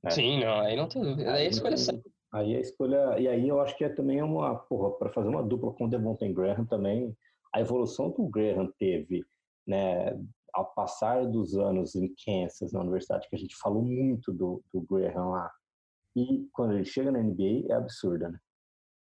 Né? 0.04 0.12
Sim, 0.12 0.44
não, 0.44 0.60
aí 0.60 0.76
não 0.76 0.90
tem 0.90 1.02
dúvida, 1.02 1.32
aí 1.32 1.48
a 1.48 1.50
escolha 1.50 1.76
é 1.76 2.18
Aí 2.34 2.54
a 2.54 2.60
escolha, 2.60 3.18
e 3.18 3.28
aí 3.30 3.48
eu 3.48 3.62
acho 3.62 3.78
que 3.78 3.86
é 3.86 3.90
também 3.90 4.22
uma, 4.22 4.56
porra, 4.56 4.92
para 4.98 5.10
fazer 5.14 5.30
uma 5.30 5.42
dupla 5.42 5.72
com 5.72 5.86
o 5.86 5.90
Devontae 5.90 6.34
Graham 6.34 6.66
também, 6.66 7.16
a 7.54 7.62
evolução 7.62 8.12
que 8.12 8.22
o 8.22 8.28
Graham 8.28 8.70
teve 8.78 9.24
né, 9.68 10.18
ao 10.54 10.74
passar 10.74 11.26
dos 11.28 11.56
anos 11.56 11.96
em 11.96 12.14
Kansas, 12.26 12.72
na 12.72 12.80
universidade, 12.80 13.28
que 13.30 13.36
a 13.36 13.40
gente 13.40 13.56
falou 13.58 13.84
muito 13.84 14.32
do, 14.34 14.64
do 14.74 14.82
Graham 14.82 15.30
lá, 15.30 15.52
e 16.16 16.48
quando 16.52 16.74
ele 16.74 16.86
chega 16.86 17.12
na 17.12 17.22
NBA 17.22 17.68
é 17.70 17.74
absurda, 17.74 18.30
né? 18.30 18.40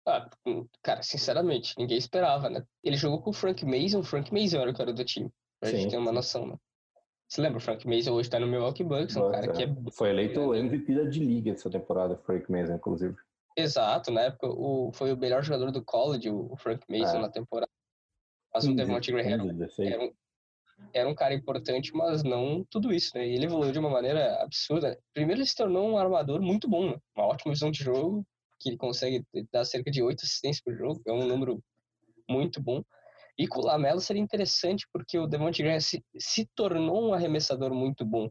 Ah, 0.07 0.29
hum, 0.45 0.67
cara, 0.81 1.01
sinceramente, 1.01 1.75
ninguém 1.77 1.97
esperava, 1.97 2.49
né? 2.49 2.63
Ele 2.83 2.95
jogou 2.95 3.21
com 3.21 3.29
o 3.29 3.33
Frank 3.33 3.65
Mason, 3.65 3.99
o 3.99 4.03
Frank 4.03 4.33
Mason 4.33 4.59
era 4.59 4.71
o 4.71 4.75
cara 4.75 4.93
do 4.93 5.03
time, 5.03 5.29
pra 5.59 5.69
sim, 5.69 5.77
gente 5.77 5.91
ter 5.91 5.97
uma 5.97 6.11
noção, 6.11 6.47
né? 6.47 6.57
Você 7.27 7.41
lembra, 7.41 7.57
o 7.57 7.61
Frank 7.61 7.87
Mason 7.87 8.11
hoje 8.11 8.29
tá 8.29 8.39
no 8.39 8.47
Milwaukee 8.47 8.83
Bucks, 8.83 9.15
um 9.15 9.31
cara 9.31 9.51
que 9.51 9.63
é... 9.63 9.75
Foi 9.91 10.09
eleito 10.09 10.53
MVP 10.53 10.93
da 10.93 11.03
D-League 11.03 11.49
essa 11.49 11.69
temporada, 11.69 12.17
Frank 12.17 12.49
Mason, 12.51 12.75
inclusive. 12.75 13.15
Exato, 13.57 14.11
na 14.11 14.21
época 14.21 14.47
o, 14.47 14.91
foi 14.93 15.13
o 15.13 15.17
melhor 15.17 15.43
jogador 15.43 15.71
do 15.71 15.83
college, 15.83 16.29
o 16.29 16.55
Frank 16.57 16.85
Mason, 16.89 17.17
é. 17.17 17.21
na 17.21 17.29
temporada. 17.29 17.71
Mas 18.53 18.65
o 18.65 18.75
Devontae 18.75 19.11
Graham 19.11 19.31
era 19.79 20.03
um, 20.03 20.13
era 20.93 21.07
um 21.09 21.15
cara 21.15 21.33
importante, 21.33 21.91
mas 21.93 22.23
não 22.23 22.63
tudo 22.69 22.93
isso, 22.93 23.11
né? 23.15 23.27
Ele 23.27 23.45
evoluiu 23.45 23.71
de 23.71 23.79
uma 23.79 23.89
maneira 23.89 24.41
absurda. 24.41 24.97
Primeiro, 25.13 25.41
ele 25.41 25.47
se 25.47 25.55
tornou 25.55 25.89
um 25.89 25.97
armador 25.97 26.41
muito 26.41 26.69
bom, 26.69 26.91
né? 26.91 26.97
uma 27.15 27.27
ótima 27.27 27.53
visão 27.53 27.71
de 27.71 27.83
jogo, 27.83 28.25
que 28.59 28.69
ele 28.69 28.77
consegue 28.77 29.23
dar 29.51 29.65
cerca 29.65 29.91
de 29.91 30.01
oito 30.01 30.23
assistências 30.23 30.63
por 30.63 30.75
jogo, 30.75 31.01
é 31.07 31.11
um 31.11 31.25
número 31.25 31.61
muito 32.29 32.61
bom. 32.61 32.83
E 33.37 33.47
com 33.47 33.61
o 33.61 33.65
Lamelo 33.65 33.99
seria 33.99 34.21
interessante, 34.21 34.87
porque 34.93 35.17
o 35.17 35.27
Devontae 35.27 35.63
Graham 35.63 35.79
se, 35.79 36.03
se 36.17 36.47
tornou 36.55 37.09
um 37.09 37.13
arremessador 37.13 37.73
muito 37.73 38.05
bom. 38.05 38.29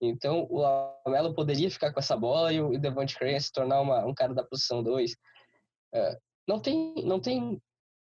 Então, 0.00 0.46
o 0.50 0.58
Lamelo 0.58 1.34
poderia 1.34 1.70
ficar 1.70 1.92
com 1.92 2.00
essa 2.00 2.16
bola 2.16 2.52
e 2.52 2.60
o 2.60 2.78
Devontae 2.78 3.16
Graham 3.18 3.40
se 3.40 3.52
tornar 3.52 3.80
uma, 3.80 4.04
um 4.04 4.14
cara 4.14 4.34
da 4.34 4.44
posição 4.44 4.82
2. 4.82 5.16
É, 5.94 6.18
não 6.46 6.60
tem, 6.60 6.94
não 7.04 7.18
tem 7.18 7.60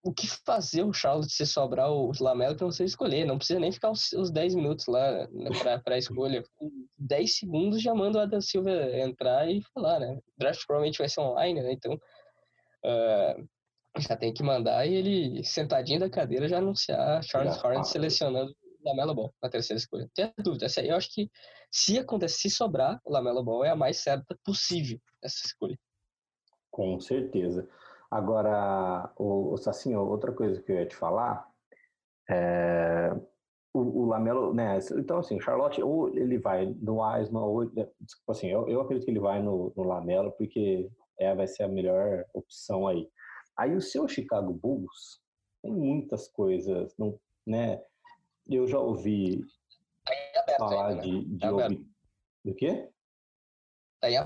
o 0.05 0.13
que 0.13 0.29
fazer 0.29 0.83
o 0.83 0.93
Charlotte 0.93 1.33
se 1.33 1.47
sobrar 1.47 1.91
o 1.91 2.13
Lamelo 2.21 2.55
para 2.55 2.67
você 2.67 2.85
escolher. 2.85 3.25
Não 3.25 3.39
precisa 3.39 3.59
nem 3.59 3.73
ficar 3.73 3.91
os, 3.91 4.13
os 4.13 4.31
10 4.31 4.55
minutos 4.55 4.87
lá 4.87 5.27
né, 5.33 5.49
para 5.83 5.95
a 5.95 5.99
escolha. 5.99 6.45
10 6.99 7.39
segundos 7.39 7.81
já 7.81 7.95
manda 7.95 8.19
o 8.19 8.21
Adam 8.21 8.41
Silva 8.41 8.71
entrar 8.99 9.51
e 9.51 9.63
falar, 9.73 9.99
né? 10.01 10.13
O 10.13 10.39
draft 10.39 10.61
provavelmente 10.67 10.99
vai 10.99 11.09
ser 11.09 11.21
online, 11.21 11.63
né? 11.63 11.73
Então 11.73 11.95
uh, 11.95 13.49
já 13.99 14.15
tem 14.15 14.31
que 14.31 14.43
mandar 14.43 14.87
e 14.87 14.95
ele, 14.95 15.43
sentadinho 15.43 16.01
da 16.01 16.11
cadeira, 16.11 16.47
já 16.49 16.59
anunciar 16.59 17.25
Charles 17.25 17.57
Hornets 17.65 17.89
selecionando 17.89 18.55
o 18.83 18.89
Lamelo 18.91 19.15
Ball 19.15 19.35
na 19.43 19.49
terceira 19.49 19.79
escolha. 19.79 20.07
Tem 20.15 20.31
dúvida. 20.39 20.67
Essa 20.67 20.83
aí 20.83 20.91
eu 20.91 20.97
acho 20.97 21.11
que 21.15 21.31
se 21.71 21.99
acontecer, 21.99 22.51
se 22.51 22.51
sobrar, 22.51 23.01
o 23.07 23.11
Lamelo 23.11 23.43
Ball 23.43 23.65
é 23.65 23.71
a 23.71 23.77
mais 23.77 24.03
certa 24.03 24.39
possível 24.45 25.01
essa 25.23 25.47
escolha. 25.47 25.79
Com 26.71 27.01
certeza. 27.01 27.67
Agora, 28.11 29.13
o, 29.17 29.55
o 29.55 29.99
outra 29.99 30.33
coisa 30.33 30.63
que 30.63 30.73
eu 30.73 30.77
ia 30.77 30.87
te 30.87 30.97
falar 30.97 31.49
é 32.31 33.11
o, 33.73 33.81
o, 33.81 34.07
Lamelo, 34.07 34.55
né? 34.55 34.79
Então, 34.97 35.19
assim, 35.19 35.41
Charlotte, 35.41 35.83
ou 35.83 36.09
ele 36.09 36.39
vai 36.39 36.67
no 36.81 37.03
Wiseman, 37.03 37.43
ou, 37.43 37.67
desculpa, 38.01 38.33
assim, 38.33 38.49
eu, 38.49 38.69
eu 38.69 38.81
acredito 38.81 39.05
que 39.05 39.11
ele 39.11 39.21
vai 39.21 39.43
no, 39.43 39.73
no 39.77 39.83
Lamelo, 39.83 40.31
porque 40.33 40.89
é, 41.19 41.35
vai 41.35 41.47
ser 41.49 41.65
a 41.65 41.69
melhor 41.69 42.25
opção 42.33 42.87
aí. 42.87 43.09
Aí 43.57 43.75
o 43.75 43.81
seu 43.81 44.07
Chicago 44.07 44.53
Bulls 44.53 45.21
tem 45.61 45.73
muitas 45.73 46.29
coisas, 46.29 46.95
não, 46.97 47.19
né? 47.47 47.83
Eu 48.49 48.67
já 48.67 48.79
ouvi 48.79 49.43
tá 50.47 50.57
falar 50.59 50.89
ainda, 50.89 51.03
né? 51.03 51.09
de, 51.09 51.39
tá 51.39 51.69
de, 51.69 51.87
do 52.45 52.55
quê? 52.55 52.91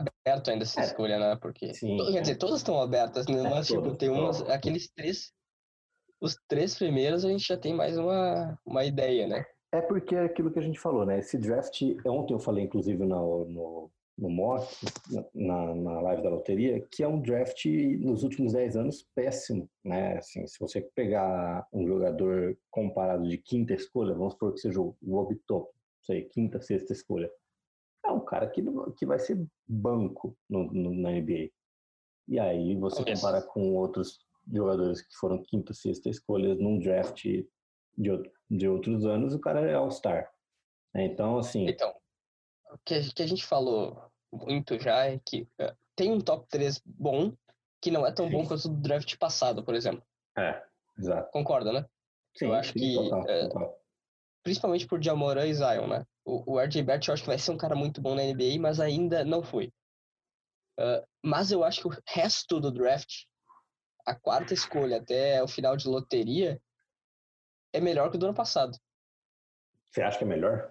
tá 0.05 0.08
aberto 0.25 0.51
ainda 0.51 0.65
essa 0.65 0.81
é. 0.81 0.85
escolha, 0.85 1.19
né? 1.19 1.37
Porque, 1.41 1.73
Sim, 1.75 1.97
quer 2.13 2.21
dizer, 2.21 2.37
todas 2.37 2.59
estão 2.59 2.81
abertas, 2.81 3.27
né? 3.27 3.39
É, 3.39 3.51
Mas, 3.51 3.67
tipo, 3.67 3.95
tem 3.97 4.11
umas, 4.11 4.43
aqueles 4.43 4.89
três, 4.91 5.33
os 6.21 6.37
três 6.49 6.77
primeiros 6.77 7.25
a 7.25 7.29
gente 7.29 7.47
já 7.47 7.57
tem 7.57 7.75
mais 7.75 7.97
uma, 7.97 8.59
uma 8.67 8.85
ideia, 8.85 9.27
né? 9.27 9.45
É 9.73 9.81
porque 9.81 10.15
é 10.15 10.25
aquilo 10.25 10.51
que 10.51 10.59
a 10.59 10.63
gente 10.63 10.79
falou, 10.79 11.05
né? 11.05 11.19
Esse 11.19 11.37
draft, 11.37 11.83
ontem 12.07 12.33
eu 12.33 12.39
falei, 12.39 12.65
inclusive, 12.65 13.05
no, 13.05 13.45
no, 13.45 13.91
no 14.17 14.31
mock, 14.31 14.67
na, 15.35 15.75
na 15.75 16.01
live 16.01 16.23
da 16.23 16.31
loteria, 16.31 16.81
que 16.91 17.03
é 17.03 17.09
um 17.09 17.21
draft, 17.21 17.67
nos 18.01 18.23
últimos 18.23 18.53
10 18.55 18.77
anos, 18.77 19.07
péssimo, 19.15 19.69
né? 19.85 20.17
Assim, 20.19 20.47
se 20.47 20.59
você 20.59 20.81
pegar 20.81 21.67
um 21.73 21.87
jogador 21.87 22.57
comparado 22.71 23.29
de 23.29 23.37
quinta 23.37 23.75
escolha, 23.75 24.15
vamos 24.15 24.33
supor 24.33 24.55
que 24.55 24.61
seja 24.61 24.81
o 24.81 24.97
Obitopo, 25.03 25.71
sei, 26.03 26.25
quinta, 26.25 26.61
sexta 26.61 26.95
escolha 26.95 27.31
é 28.09 28.13
um 28.13 28.21
cara 28.21 28.49
que, 28.49 28.63
que 28.97 29.07
vai 29.07 29.19
ser 29.19 29.47
banco 29.67 30.37
no, 30.49 30.73
no, 30.73 30.95
na 30.95 31.11
NBA. 31.11 31.51
E 32.27 32.39
aí 32.39 32.77
você 32.77 33.05
compara 33.05 33.43
com 33.43 33.75
outros 33.75 34.19
jogadores 34.51 35.03
que 35.03 35.15
foram 35.17 35.43
quinta, 35.43 35.75
sexta 35.75 36.09
escolhas 36.09 36.59
num 36.59 36.79
draft 36.79 37.25
de, 37.97 38.33
de 38.51 38.69
outros 38.69 39.05
anos, 39.05 39.35
o 39.35 39.41
cara 39.41 39.61
é 39.61 39.75
All-Star. 39.75 40.31
É, 40.95 41.05
então, 41.05 41.39
assim. 41.39 41.67
Então, 41.69 41.95
o 42.73 42.79
que, 42.85 43.13
que 43.13 43.23
a 43.23 43.27
gente 43.27 43.45
falou 43.45 44.11
muito 44.33 44.79
já 44.79 45.07
é 45.07 45.19
que 45.25 45.43
uh, 45.61 45.75
tem 45.95 46.13
um 46.13 46.21
top 46.21 46.47
3 46.49 46.81
bom, 46.85 47.33
que 47.81 47.91
não 47.91 48.07
é 48.07 48.13
tão 48.13 48.31
bom 48.31 48.47
quanto 48.47 48.65
o 48.65 48.69
do 48.69 48.81
draft 48.81 49.17
passado, 49.19 49.65
por 49.65 49.75
exemplo. 49.75 50.03
É, 50.37 50.63
exato. 50.99 51.31
Concorda, 51.31 51.73
né? 51.73 51.87
Sim, 52.37 52.47
eu 52.47 52.55
acho 52.55 52.73
sim, 52.73 52.79
que. 52.79 52.95
Total, 52.95 53.49
total. 53.49 53.79
Principalmente 54.43 54.87
por 54.87 55.03
Jamoran 55.03 55.47
e 55.47 55.55
Zion, 55.55 55.87
né? 55.89 56.07
O, 56.29 56.57
o 56.57 56.61
RJ 56.61 56.83
Barrett 56.83 57.09
eu 57.09 57.15
acho 57.15 57.23
que 57.23 57.29
vai 57.29 57.39
ser 57.39 57.53
um 57.53 57.57
cara 57.57 57.75
muito 57.75 58.03
bom 58.03 58.15
na 58.15 58.23
NBA, 58.23 58.61
mas 58.61 58.81
ainda 58.81 59.25
não 59.25 59.43
foi. 59.43 59.73
Uh, 60.79 61.03
mas 61.25 61.51
eu 61.51 61.65
acho 61.65 61.81
que 61.81 61.89
o 61.89 62.03
resto 62.07 62.61
do 62.61 62.71
draft, 62.71 63.25
a 64.07 64.15
quarta 64.15 64.53
escolha 64.53 64.99
até 64.99 65.43
o 65.43 65.49
final 65.49 65.75
de 65.75 65.89
loteria, 65.89 66.61
é 67.73 67.81
melhor 67.81 68.11
que 68.11 68.17
o 68.17 68.21
do 68.21 68.27
ano 68.27 68.35
passado. 68.35 68.77
Você 69.87 70.03
acha 70.03 70.19
que 70.19 70.25
é 70.25 70.27
melhor? 70.27 70.71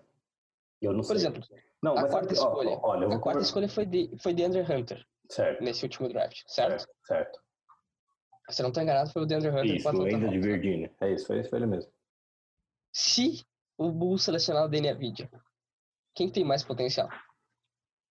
Eu 0.80 0.94
não 0.94 1.00
Por 1.00 1.08
sei. 1.08 1.16
Exemplo, 1.16 1.44
não, 1.82 1.98
a 1.98 2.08
quarta 2.08 2.34
escolha. 2.34 2.70
Ó, 2.70 2.92
olha, 2.92 3.16
a 3.16 3.20
quarta 3.20 3.42
escolha 3.42 3.68
foi 3.68 3.88
de, 3.88 4.16
foi 4.22 4.36
de 4.36 4.44
Andrew 4.44 4.64
Hunter. 4.64 5.04
Certo. 5.28 5.64
Nesse 5.64 5.84
último 5.84 6.08
draft, 6.08 6.44
certo? 6.46 6.82
Certo. 6.82 6.94
certo. 7.04 7.42
Se 8.50 8.62
não 8.62 8.70
estou 8.70 8.84
enganado, 8.84 9.12
foi 9.12 9.24
o 9.24 9.26
DeAndre 9.26 9.50
Hunter. 9.50 9.76
Isso, 9.76 9.90
ainda 9.90 10.30
de 10.30 10.40
Virgínia. 10.40 10.96
É 11.02 11.12
isso, 11.12 11.26
foi, 11.26 11.44
foi 11.44 11.60
ele 11.60 11.66
mesmo. 11.66 11.92
Se 12.94 13.44
o 13.78 13.92
Bulls 13.92 14.24
selecionar 14.24 14.66
o 14.66 14.68
Danny 14.68 14.90
Avidia, 14.90 15.30
quem 16.16 16.30
tem 16.32 16.44
mais 16.44 16.64
potencial? 16.64 17.10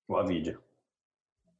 O 0.09 0.17
Avidia. 0.17 0.59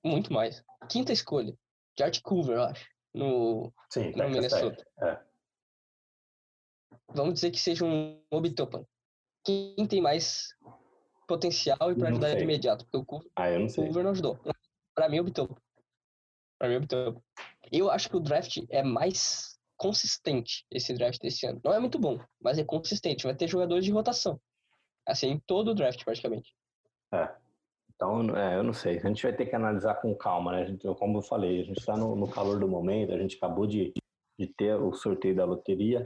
Muito 0.05 0.33
mais. 0.33 0.65
Quinta 0.89 1.13
escolha. 1.13 1.57
Jart 1.99 2.21
Culver, 2.23 2.57
eu 2.57 2.63
acho. 2.63 2.89
No, 3.13 3.73
Sim, 3.91 4.13
no 4.13 4.29
Minnesota. 4.29 4.87
É. 5.03 5.19
Vamos 7.09 7.35
dizer 7.35 7.51
que 7.51 7.59
seja 7.59 7.85
um 7.85 8.23
Obitopan. 8.31 8.85
Quem 9.43 9.87
tem 9.89 10.01
mais 10.01 10.55
potencial 11.27 11.91
e 11.91 11.97
para 11.97 12.11
ajudar 12.11 12.35
de 12.35 12.45
imediato? 12.45 12.85
Porque 12.85 12.99
o 12.99 13.05
Culver, 13.05 13.31
ah, 13.35 13.51
eu 13.51 13.61
não, 13.61 13.69
sei. 13.69 13.85
Culver 13.85 14.05
não 14.05 14.11
ajudou. 14.13 14.39
Pra 14.95 15.09
mim, 15.09 15.21
optou. 15.21 15.59
Pra 16.59 16.69
mim, 16.69 16.77
optou. 16.77 17.23
Eu 17.73 17.91
acho 17.91 18.09
que 18.09 18.17
o 18.17 18.21
draft 18.21 18.59
é 18.71 18.83
mais 18.83 19.56
consistente, 19.77 20.65
esse 20.71 20.95
draft 20.95 21.21
desse 21.21 21.47
ano. 21.47 21.61
Não 21.65 21.73
é 21.73 21.79
muito 21.79 21.99
bom, 21.99 22.19
mas 22.41 22.59
é 22.59 22.65
consistente. 22.65 23.25
Vai 23.25 23.35
ter 23.35 23.49
jogadores 23.49 23.85
de 23.85 23.93
rotação. 23.93 24.41
Assim, 25.07 25.29
em 25.29 25.39
todo 25.47 25.71
o 25.71 25.75
draft, 25.75 26.05
praticamente. 26.05 26.53
É. 27.13 27.29
Então, 27.95 28.37
é, 28.37 28.57
eu 28.57 28.63
não 28.63 28.73
sei. 28.73 28.99
A 28.99 29.07
gente 29.07 29.23
vai 29.23 29.35
ter 29.35 29.47
que 29.47 29.57
analisar 29.57 29.95
com 29.95 30.15
calma, 30.15 30.53
né? 30.53 30.67
Gente, 30.67 30.87
como 30.97 31.19
eu 31.19 31.23
falei, 31.23 31.61
a 31.61 31.65
gente 31.65 31.79
está 31.79 31.97
no, 31.97 32.15
no, 32.15 32.29
calor 32.29 32.61
do 32.61 32.69
momento, 32.69 33.13
a 33.13 33.19
gente 33.19 33.37
acabou 33.37 33.67
de, 33.67 33.93
de 34.39 34.47
ter 34.47 34.75
o 34.75 34.93
sorteio 34.93 35.35
da 35.35 35.45
loteria. 35.45 36.03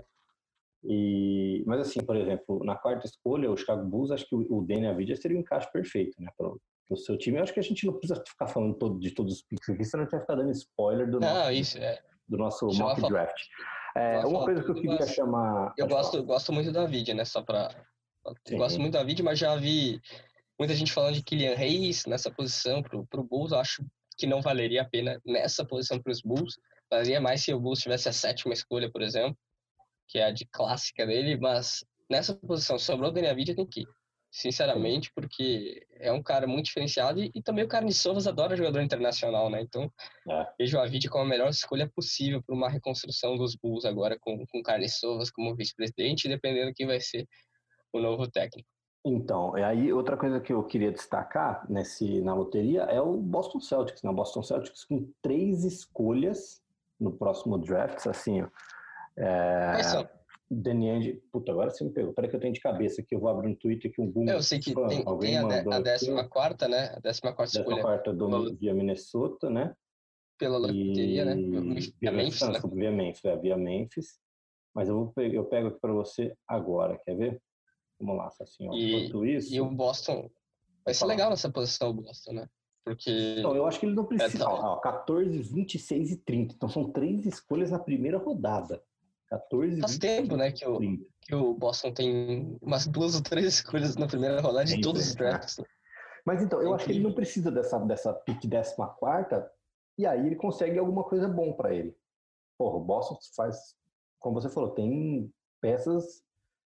E, 0.85 1.63
mas 1.67 1.81
assim, 1.81 2.01
por 2.01 2.17
exemplo, 2.17 2.65
na 2.65 2.77
quarta 2.77 3.07
escolha, 3.07 3.51
o 3.51 3.57
Chicago 3.57 3.85
Bulls, 3.85 4.13
acho 4.13 4.27
que 4.27 4.35
o, 4.35 4.59
o 4.59 4.65
Danny 4.65 4.87
Avidia 4.87 5.17
seria 5.17 5.37
um 5.37 5.41
encaixe 5.41 5.71
perfeito, 5.73 6.15
né? 6.23 6.31
Para 6.37 6.53
o 6.91 6.97
seu 6.97 7.19
time. 7.19 7.39
Eu 7.39 7.43
acho 7.43 7.53
que 7.53 7.61
a 7.61 7.63
gente 7.63 7.85
não 7.85 7.95
precisa 7.95 8.23
ficar 8.27 8.47
falando 8.47 8.75
todo, 8.75 8.99
de 8.99 9.11
todos 9.11 9.35
os 9.35 9.43
picks 9.43 9.69
aqui, 9.69 9.85
senão 9.85 10.03
a 10.03 10.05
gente 10.05 10.13
vai 10.13 10.21
ficar 10.21 10.35
dando 10.37 10.53
spoiler 10.53 11.11
do 11.11 11.19
não, 11.19 11.35
nosso, 11.35 11.53
isso, 11.53 11.79
é. 11.79 12.01
Do 12.31 12.39
nosso 12.39 12.67
mock 12.67 13.01
draft. 13.09 13.43
É, 13.97 14.25
uma 14.25 14.45
coisa 14.45 14.63
que 14.63 14.71
eu 14.71 14.75
queria 14.75 14.99
mas... 15.01 15.11
chamar. 15.11 15.75
Eu 15.77 15.89
gosto, 15.89 16.23
gosto 16.23 16.53
muito 16.53 16.73
da 16.73 16.85
Avidia, 16.85 17.13
né? 17.13 17.25
Só 17.25 17.43
para 17.43 17.75
Gosto 18.51 18.79
muito 18.79 18.93
da 18.93 19.01
Avidia, 19.01 19.25
mas 19.25 19.39
já 19.39 19.57
vi 19.57 20.01
muita 20.59 20.75
gente 20.75 20.93
falando 20.93 21.15
de 21.15 21.23
Kylian 21.23 21.55
Reis 21.55 22.05
nessa 22.07 22.31
posição 22.31 22.83
para 22.83 23.21
o 23.21 23.25
Bulls. 23.25 23.53
Eu 23.53 23.59
acho 23.59 23.85
que 24.17 24.27
não 24.27 24.43
valeria 24.43 24.83
a 24.83 24.89
pena 24.89 25.21
nessa 25.25 25.65
posição 25.65 26.01
para 26.01 26.13
os 26.13 26.21
Bulls. 26.21 26.59
Valeria 26.91 27.21
mais 27.21 27.43
se 27.43 27.53
o 27.53 27.59
Bulls 27.59 27.81
tivesse 27.81 28.09
a 28.09 28.13
sétima 28.13 28.53
escolha, 28.53 28.91
por 28.91 29.03
exemplo 29.03 29.37
que 30.11 30.19
é 30.19 30.25
a 30.25 30.31
de 30.31 30.45
clássica 30.45 31.07
dele, 31.07 31.39
mas 31.39 31.85
nessa 32.11 32.35
posição 32.35 32.79
sobrou 32.79 33.11
o 33.11 33.13
Daniel 33.13 33.37
Vidia 33.37 33.55
tem 33.55 33.67
que 33.67 33.83
ir, 33.83 33.89
sinceramente, 34.31 35.11
porque 35.13 35.85
é 35.99 36.13
um 36.13 36.23
cara 36.23 36.47
muito 36.47 36.67
diferenciado 36.67 37.21
e, 37.21 37.31
e 37.35 37.43
também 37.43 37.65
o 37.65 37.69
Carne 37.69 37.93
Sovas 37.93 38.27
adora 38.27 38.57
jogador 38.57 38.81
internacional, 38.81 39.51
né? 39.51 39.61
Então, 39.61 39.93
é. 40.29 40.47
vejo 40.59 40.79
a 40.79 40.87
Vidia 40.87 41.11
como 41.11 41.25
a 41.25 41.29
melhor 41.29 41.49
escolha 41.49 41.91
possível 41.93 42.43
para 42.43 42.55
uma 42.55 42.69
reconstrução 42.69 43.37
dos 43.37 43.57
Bulls 43.57 43.85
agora 43.85 44.17
com, 44.21 44.47
com 44.47 44.63
Carne 44.63 44.89
Sovas 44.89 45.31
como 45.31 45.55
vice-presidente, 45.57 46.29
dependendo 46.29 46.73
quem 46.75 46.87
vai 46.87 47.01
ser 47.01 47.27
o 47.93 48.01
novo 48.01 48.31
técnico. 48.31 48.69
Então, 49.05 49.55
aí 49.55 49.93
outra 49.93 50.17
coisa 50.17 50.41
que 50.41 50.53
eu 50.53 50.63
queria 50.63 50.93
destacar 50.93 51.65
nesse, 51.71 52.21
na 52.21 52.35
loteria 52.35 52.83
é 52.83 53.01
o 53.01 53.17
Boston 53.17 53.59
Celtics, 53.59 54.03
né? 54.03 54.11
O 54.11 54.15
Boston 54.15 54.43
Celtics 54.43 54.85
com 54.85 55.11
três 55.23 55.65
escolhas 55.65 56.63
no 57.01 57.11
próximo 57.11 57.59
draft, 57.59 58.07
assim, 58.07 58.43
ó. 58.43 58.49
É, 59.17 59.73
Quais 59.73 59.87
são? 59.87 60.09
Danny 60.51 61.15
Puta, 61.31 61.53
agora 61.53 61.71
você 61.71 61.85
me 61.85 61.91
pegou. 61.91 62.13
Peraí 62.13 62.29
que 62.29 62.35
eu 62.35 62.41
tenho 62.41 62.53
de 62.53 62.61
cabeça 62.61 63.01
aqui, 63.01 63.15
eu 63.15 63.21
vou 63.21 63.29
abrir 63.29 63.49
um 63.49 63.55
Twitter 63.55 63.91
aqui, 63.91 64.01
um 64.01 64.11
boom. 64.11 64.29
Eu 64.29 64.43
sei 64.43 64.59
que 64.59 64.73
fã, 64.73 64.89
tem, 64.89 65.05
tem 65.19 65.39
a, 65.39 65.77
a 65.77 65.81
décima 65.81 66.29
quarta, 66.29 66.67
né? 66.67 66.93
A 66.97 66.99
décima 66.99 67.33
quarta 67.33 67.59
escolha. 67.59 67.77
Décima 67.77 67.89
quarta 67.89 68.13
do, 68.13 68.57
via 68.57 68.75
Minnesota, 68.75 69.49
né? 69.49 69.73
Pela 70.37 70.59
loteria, 70.59 71.25
né? 71.25 71.35
Via 72.01 72.11
Memphis, 72.11 72.49
né? 72.49 72.61
Via 72.73 72.91
Memphis, 72.91 73.25
é, 73.25 73.37
via 73.37 73.57
Memphis. 73.57 74.19
Mas 74.75 74.89
eu, 74.89 74.95
vou, 74.97 75.25
eu 75.25 75.45
pego 75.45 75.69
aqui 75.69 75.81
para 75.81 75.93
você 75.93 76.35
agora, 76.49 76.99
quer 76.99 77.17
ver? 77.17 77.41
Vamos 78.01 78.17
lá, 78.17 78.31
assim, 78.41 78.69
ó. 78.69 78.75
E, 78.75 78.95
Enquanto 78.95 79.27
isso... 79.27 79.55
E 79.55 79.61
o 79.61 79.71
Boston... 79.71 80.31
Vai 80.85 80.95
ser 80.95 81.05
legal 81.05 81.31
nessa 81.31 81.51
posição 81.51 81.91
o 81.91 81.95
Boston, 81.95 82.33
né? 82.33 82.49
Porque... 82.85 83.37
Então, 83.39 83.55
eu 83.55 83.67
acho 83.67 83.79
que 83.79 83.87
ele 83.87 83.95
não 83.95 84.07
precisa... 84.07 84.43
É, 84.43 84.47
tá. 84.47 84.51
ó, 84.51 84.77
14, 84.79 85.43
26 85.43 86.13
e 86.13 86.17
30. 86.17 86.55
Então, 86.55 86.69
são 86.69 86.91
três 86.91 87.27
escolhas 87.27 87.71
na 87.71 87.79
primeira 87.79 88.17
rodada. 88.17 88.83
14 89.31 89.81
Faz 89.81 89.99
tempo, 89.99 90.37
né, 90.37 90.51
que 90.51 90.67
o, 90.67 90.79
que 91.21 91.35
o 91.35 91.55
Boston 91.55 91.93
tem 91.93 92.59
umas 92.61 92.87
duas 92.87 93.15
ou 93.15 93.23
três 93.23 93.47
escolhas 93.47 93.97
na 93.97 94.09
primeira 94.09 94.41
rodada 94.41 94.65
de 94.65 94.81
todos 94.81 95.07
os 95.07 95.15
drafts. 95.15 95.59
Né? 95.59 95.65
Mas 96.27 96.43
então, 96.43 96.61
eu 96.61 96.75
acho 96.75 96.85
que 96.85 96.93
ele 96.93 97.01
não 97.01 97.15
precisa 97.15 97.51
dessa, 97.51 97.79
dessa 97.79 98.13
pick 98.13 98.43
14 98.51 98.75
e 99.97 100.07
aí 100.07 100.27
ele 100.27 100.37
consegue 100.37 100.79
alguma 100.79 101.05
coisa 101.05 101.29
bom 101.29 101.53
para 101.53 101.75
ele. 101.75 101.97
Porra, 102.59 102.77
o 102.77 102.85
Boston 102.85 103.19
faz, 103.35 103.77
como 104.19 104.41
você 104.41 104.49
falou, 104.49 104.71
tem 104.71 105.33
peças 105.61 106.23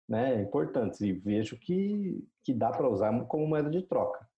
né, 0.08 0.40
importantes 0.40 1.00
e 1.00 1.12
vejo 1.12 1.58
que, 1.58 2.22
que 2.44 2.54
dá 2.54 2.70
para 2.70 2.88
usar 2.88 3.24
como 3.26 3.46
moeda 3.46 3.70
de 3.70 3.82
troca. 3.82 4.28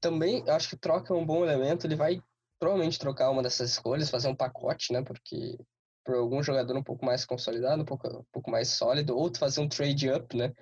Também, 0.00 0.48
acho 0.48 0.70
que 0.70 0.76
troca 0.76 1.14
é 1.14 1.16
um 1.16 1.24
bom 1.24 1.44
elemento, 1.44 1.86
ele 1.86 1.96
vai 1.96 2.22
provavelmente 2.58 2.98
trocar 2.98 3.30
uma 3.30 3.42
dessas 3.42 3.70
escolhas, 3.70 4.10
fazer 4.10 4.28
um 4.28 4.36
pacote, 4.36 4.92
né, 4.92 5.02
porque 5.02 5.58
por 6.04 6.14
algum 6.14 6.42
jogador 6.42 6.76
um 6.76 6.82
pouco 6.82 7.04
mais 7.04 7.24
consolidado, 7.24 7.82
um 7.82 7.84
pouco, 7.84 8.08
um 8.08 8.24
pouco 8.32 8.50
mais 8.50 8.68
sólido, 8.68 9.16
ou 9.16 9.30
fazer 9.36 9.60
um 9.60 9.68
trade 9.68 10.10
up, 10.10 10.36
né? 10.36 10.52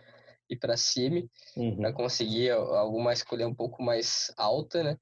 Ir 0.48 0.56
para 0.56 0.76
cima, 0.76 1.22
uhum. 1.56 1.76
para 1.76 1.92
conseguir 1.92 2.50
alguma 2.50 3.12
escolha 3.12 3.46
um 3.46 3.54
pouco 3.54 3.82
mais 3.82 4.32
alta, 4.36 4.82
né? 4.82 4.96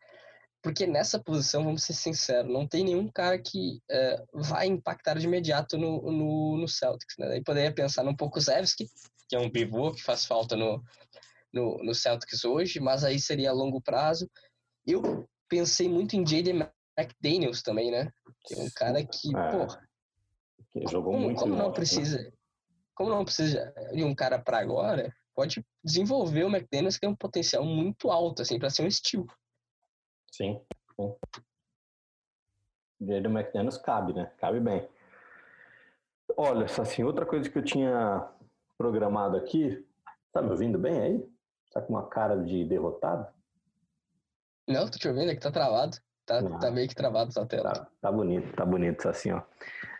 Porque 0.63 0.87
nessa 0.87 1.19
posição, 1.19 1.65
vamos 1.65 1.85
ser 1.85 1.95
sinceros, 1.95 2.53
não 2.53 2.67
tem 2.67 2.85
nenhum 2.85 3.09
cara 3.09 3.39
que 3.39 3.81
uh, 3.91 4.43
vai 4.43 4.67
impactar 4.67 5.19
de 5.19 5.27
imediato 5.27 5.79
no, 5.79 6.11
no, 6.11 6.59
no 6.59 6.69
Celtics, 6.69 7.17
né? 7.19 7.29
Daí 7.29 7.43
poderia 7.43 7.73
pensar 7.73 8.03
num 8.03 8.17
pouco 8.17 8.41
Zevski, 8.41 8.87
que 9.29 9.37
é 9.37 9.39
um 9.39 9.51
pivô 9.51 9.93
que 9.93 10.03
faz 10.03 10.25
falta 10.25 10.57
no, 10.57 10.83
no, 11.53 11.83
no 11.85 11.95
Celtics 11.95 12.45
hoje, 12.45 12.81
mas 12.81 13.05
aí 13.05 13.21
seria 13.21 13.51
a 13.51 13.55
longo 13.55 13.81
prazo. 13.81 14.29
Eu 14.87 15.29
pensei 15.49 15.89
muito 15.89 16.17
em 16.17 16.27
Jaden 16.27 16.69
McDaniels 16.99 17.63
também, 17.63 17.91
né? 17.91 18.11
Que 18.45 18.55
é 18.55 18.59
um 18.59 18.71
cara 18.75 19.05
que, 19.05 19.37
é. 19.37 19.51
porra, 19.51 19.88
que 20.73 20.87
jogou 20.89 21.13
como, 21.13 21.25
muito 21.25 21.41
como 21.41 21.57
não 21.57 21.69
né? 21.69 21.75
precisa 21.75 22.33
Como 22.95 23.11
não 23.11 23.25
precisa 23.25 23.73
de 23.93 24.05
um 24.05 24.15
cara 24.15 24.39
para 24.39 24.59
agora, 24.59 25.15
pode 25.35 25.65
desenvolver 25.85 26.45
o 26.45 26.49
McDaniels 26.49 26.97
que 26.97 27.03
tem 27.03 27.09
um 27.09 27.15
potencial 27.15 27.65
muito 27.65 28.11
alto, 28.11 28.43
assim, 28.43 28.59
para 28.59 28.71
ser 28.71 28.83
um 28.83 28.89
estilo. 28.89 29.27
Sim, 30.33 30.61
sim. 30.97 31.15
O 33.01 33.05
do 33.07 33.29
McDaniels 33.29 33.79
cabe, 33.79 34.13
né? 34.13 34.33
Cabe 34.39 34.59
bem. 34.59 34.89
Olha, 36.37 36.65
assim, 36.65 37.05
outra 37.05 37.25
coisa 37.25 37.49
que 37.49 37.57
eu 37.57 37.65
tinha 37.65 38.29
programado 38.77 39.37
aqui, 39.37 39.87
tá 40.33 40.43
me 40.43 40.51
ouvindo 40.51 40.79
bem 40.79 41.01
aí? 41.01 41.33
Tá 41.73 41.81
com 41.81 41.93
uma 41.93 42.09
cara 42.09 42.37
de 42.43 42.65
derrotado? 42.65 43.33
Não, 44.67 44.91
tô 44.91 44.99
te 44.99 45.09
ouvindo, 45.09 45.31
é 45.31 45.35
que 45.35 45.41
tá 45.41 45.53
travado. 45.53 45.97
Tá, 46.27 46.43
tá 46.59 46.71
meio 46.71 46.89
que 46.89 46.95
travado 46.95 47.31
essa 47.31 47.47
tela. 47.47 47.73
Tá, 47.73 47.89
tá 48.03 48.13
bonito, 48.13 48.55
tá 48.55 48.67
bonito 48.67 49.09
assim, 49.09 49.31
ó. 49.31 49.43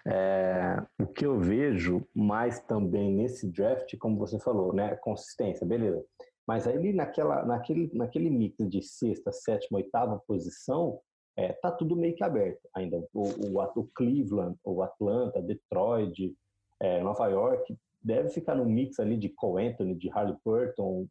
É, 0.07 0.83
o 1.01 1.07
que 1.07 1.27
eu 1.27 1.39
vejo 1.39 2.07
mais 2.15 2.61
também 2.61 3.13
nesse 3.13 3.51
draft, 3.51 3.97
como 3.99 4.19
você 4.19 4.39
falou, 4.39 4.73
né? 4.73 4.97
Consistência, 4.97 5.67
beleza. 5.67 6.05
Mas 6.47 6.67
aí 6.67 6.93
naquela, 6.93 7.45
naquele, 7.45 7.91
naquele 7.93 8.31
mix 8.31 8.57
de 8.69 8.83
sexta, 8.83 9.31
sétima, 9.33 9.79
oitava 9.79 10.23
posição, 10.27 10.99
é, 11.37 11.53
tá 11.53 11.71
tudo 11.71 11.95
meio 11.95 12.17
que 12.17 12.25
aberto 12.25 12.69
ainda. 12.75 12.97
O, 13.13 13.23
o, 13.23 13.61
o 13.61 13.89
Cleveland, 13.95 14.59
o 14.65 14.83
Atlanta, 14.83 15.43
Detroit, 15.43 16.35
é, 16.81 17.03
Nova 17.03 17.29
York, 17.29 17.77
deve 18.03 18.31
ficar 18.31 18.55
no 18.55 18.65
mix 18.65 18.99
ali 18.99 19.17
de 19.17 19.29
Cole 19.29 19.69
Anthony, 19.69 19.95
de 19.95 20.11
Harley 20.11 20.37
Burton. 20.45 21.07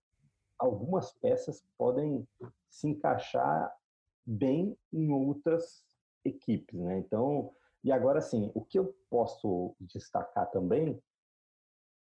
Algumas 0.57 1.13
peças 1.19 1.63
podem 1.77 2.27
se 2.69 2.87
encaixar 2.87 3.71
bem 4.25 4.75
em 4.91 5.11
outras 5.11 5.85
equipes, 6.25 6.79
né? 6.79 6.97
Então, 6.97 7.51
e 7.83 7.91
agora 7.91 8.21
sim, 8.21 8.51
o 8.53 8.63
que 8.63 8.79
eu 8.79 8.95
posso 9.09 9.75
destacar 9.79 10.49
também 10.51 11.01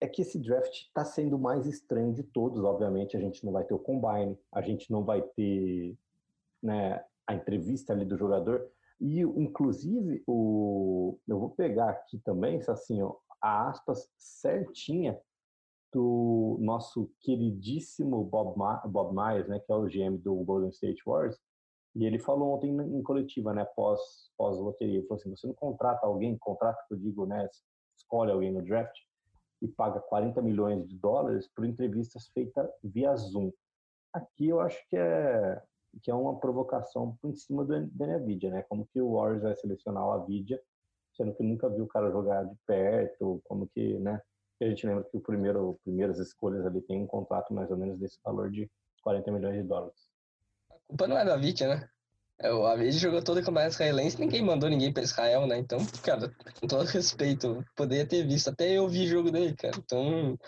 é 0.00 0.06
que 0.06 0.22
esse 0.22 0.38
draft 0.38 0.72
está 0.72 1.04
sendo 1.04 1.38
mais 1.38 1.66
estranho 1.66 2.12
de 2.12 2.22
todos. 2.22 2.62
Obviamente, 2.62 3.16
a 3.16 3.20
gente 3.20 3.44
não 3.44 3.52
vai 3.52 3.64
ter 3.64 3.74
o 3.74 3.78
combine, 3.78 4.38
a 4.52 4.62
gente 4.62 4.90
não 4.90 5.04
vai 5.04 5.22
ter 5.22 5.96
né, 6.62 7.04
a 7.26 7.34
entrevista 7.34 7.92
ali 7.92 8.04
do 8.04 8.16
jogador. 8.16 8.70
E, 9.00 9.20
inclusive, 9.20 10.22
o, 10.26 11.18
eu 11.26 11.38
vou 11.38 11.50
pegar 11.50 11.90
aqui 11.90 12.18
também, 12.18 12.60
assim, 12.68 13.02
ó, 13.02 13.16
a 13.40 13.68
aspas 13.68 14.08
certinha 14.16 15.20
do 15.92 16.58
nosso 16.60 17.10
queridíssimo 17.20 18.22
Bob, 18.24 18.58
Ma 18.58 18.76
Bob 18.86 19.14
Myers, 19.14 19.48
né, 19.48 19.58
que 19.58 19.72
é 19.72 19.74
o 19.74 19.86
GM 19.86 20.18
do 20.18 20.34
Golden 20.44 20.70
State 20.70 21.02
Warriors, 21.06 21.40
e 21.98 22.06
ele 22.06 22.20
falou 22.20 22.54
ontem 22.54 22.70
em 22.70 23.02
coletiva, 23.02 23.52
né, 23.52 23.64
pós, 23.64 24.30
pós 24.36 24.56
loteria, 24.56 24.98
ele 24.98 25.06
falou 25.08 25.20
assim, 25.20 25.34
você 25.34 25.48
não 25.48 25.54
contrata 25.54 26.06
alguém, 26.06 26.38
contrata 26.38 26.80
que 26.86 26.94
eu 26.94 26.98
digo, 26.98 27.26
né, 27.26 27.48
escolhe 27.96 28.30
alguém 28.30 28.52
no 28.52 28.62
draft 28.62 28.96
e 29.60 29.66
paga 29.66 29.98
40 29.98 30.40
milhões 30.40 30.86
de 30.86 30.96
dólares 30.96 31.48
por 31.48 31.64
entrevistas 31.66 32.28
feitas 32.28 32.70
via 32.84 33.16
Zoom. 33.16 33.50
Aqui 34.12 34.48
eu 34.48 34.60
acho 34.60 34.78
que 34.88 34.96
é 34.96 35.60
que 36.00 36.10
é 36.10 36.14
uma 36.14 36.38
provocação 36.38 37.16
por 37.20 37.34
cima 37.34 37.64
do 37.64 37.74
Nvidia, 37.76 38.50
né? 38.50 38.62
Como 38.68 38.86
que 38.86 39.00
o 39.00 39.14
Warriors 39.14 39.42
vai 39.42 39.56
selecionar 39.56 40.06
o 40.06 40.22
Nvidia, 40.22 40.62
sendo 41.16 41.34
que 41.34 41.42
nunca 41.42 41.68
viu 41.68 41.84
o 41.84 41.88
cara 41.88 42.12
jogar 42.12 42.44
de 42.44 42.54
perto, 42.64 43.40
como 43.44 43.66
que, 43.66 43.98
né? 43.98 44.22
a 44.60 44.64
gente 44.66 44.86
lembra 44.86 45.02
que 45.02 45.16
o 45.16 45.20
primeiro, 45.20 45.80
primeiras 45.82 46.18
escolhas 46.18 46.64
ali 46.64 46.80
tem 46.82 47.02
um 47.02 47.06
contrato 47.06 47.52
mais 47.52 47.70
ou 47.70 47.76
menos 47.76 47.98
desse 47.98 48.20
valor 48.22 48.50
de 48.50 48.70
40 49.02 49.32
milhões 49.32 49.56
de 49.56 49.62
dólares 49.64 50.07
culpa 50.88 51.06
não 51.06 51.18
é 51.18 51.24
da 51.24 51.36
Vitia, 51.36 51.68
né? 51.68 51.88
É, 52.40 52.52
o 52.52 52.66
Avid 52.66 52.96
jogou 52.96 53.22
todo 53.22 53.38
o 53.38 53.42
campeonato 53.42 53.74
israelense 53.74 54.20
ninguém 54.20 54.42
mandou 54.42 54.70
ninguém 54.70 54.92
para 54.92 55.02
Israel, 55.02 55.46
né? 55.46 55.58
Então, 55.58 55.78
cara, 56.02 56.32
com 56.60 56.68
todo 56.68 56.86
respeito, 56.86 57.64
poderia 57.74 58.06
ter 58.06 58.24
visto. 58.26 58.48
Até 58.48 58.72
eu 58.72 58.88
vi 58.88 59.08
jogo 59.08 59.30
dele, 59.30 59.56
cara. 59.56 59.76
Então, 59.76 60.38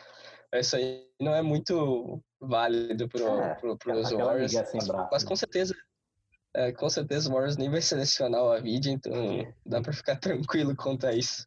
isso 0.55 0.77
aí 0.77 1.05
não 1.21 1.35
é 1.35 1.43
muito 1.43 2.23
válido 2.41 3.09
pro, 3.09 3.41
é, 3.41 3.55
pro, 3.57 3.77
pros 3.77 4.11
Warriors. 4.13 4.53
Mas, 4.55 4.89
mas, 5.11 5.25
com 5.25 5.35
certeza. 5.35 5.75
É, 6.55 6.73
com 6.73 6.89
certeza 6.89 7.29
o 7.29 7.33
Warriors 7.33 7.57
nem 7.57 7.71
vai 7.71 7.81
selecionar 7.81 8.43
o 8.43 8.51
Avid, 8.51 8.91
então 8.91 9.13
dá 9.65 9.81
para 9.81 9.93
ficar 9.93 10.17
tranquilo 10.19 10.75
quanto 10.77 11.07
a 11.07 11.13
isso. 11.13 11.47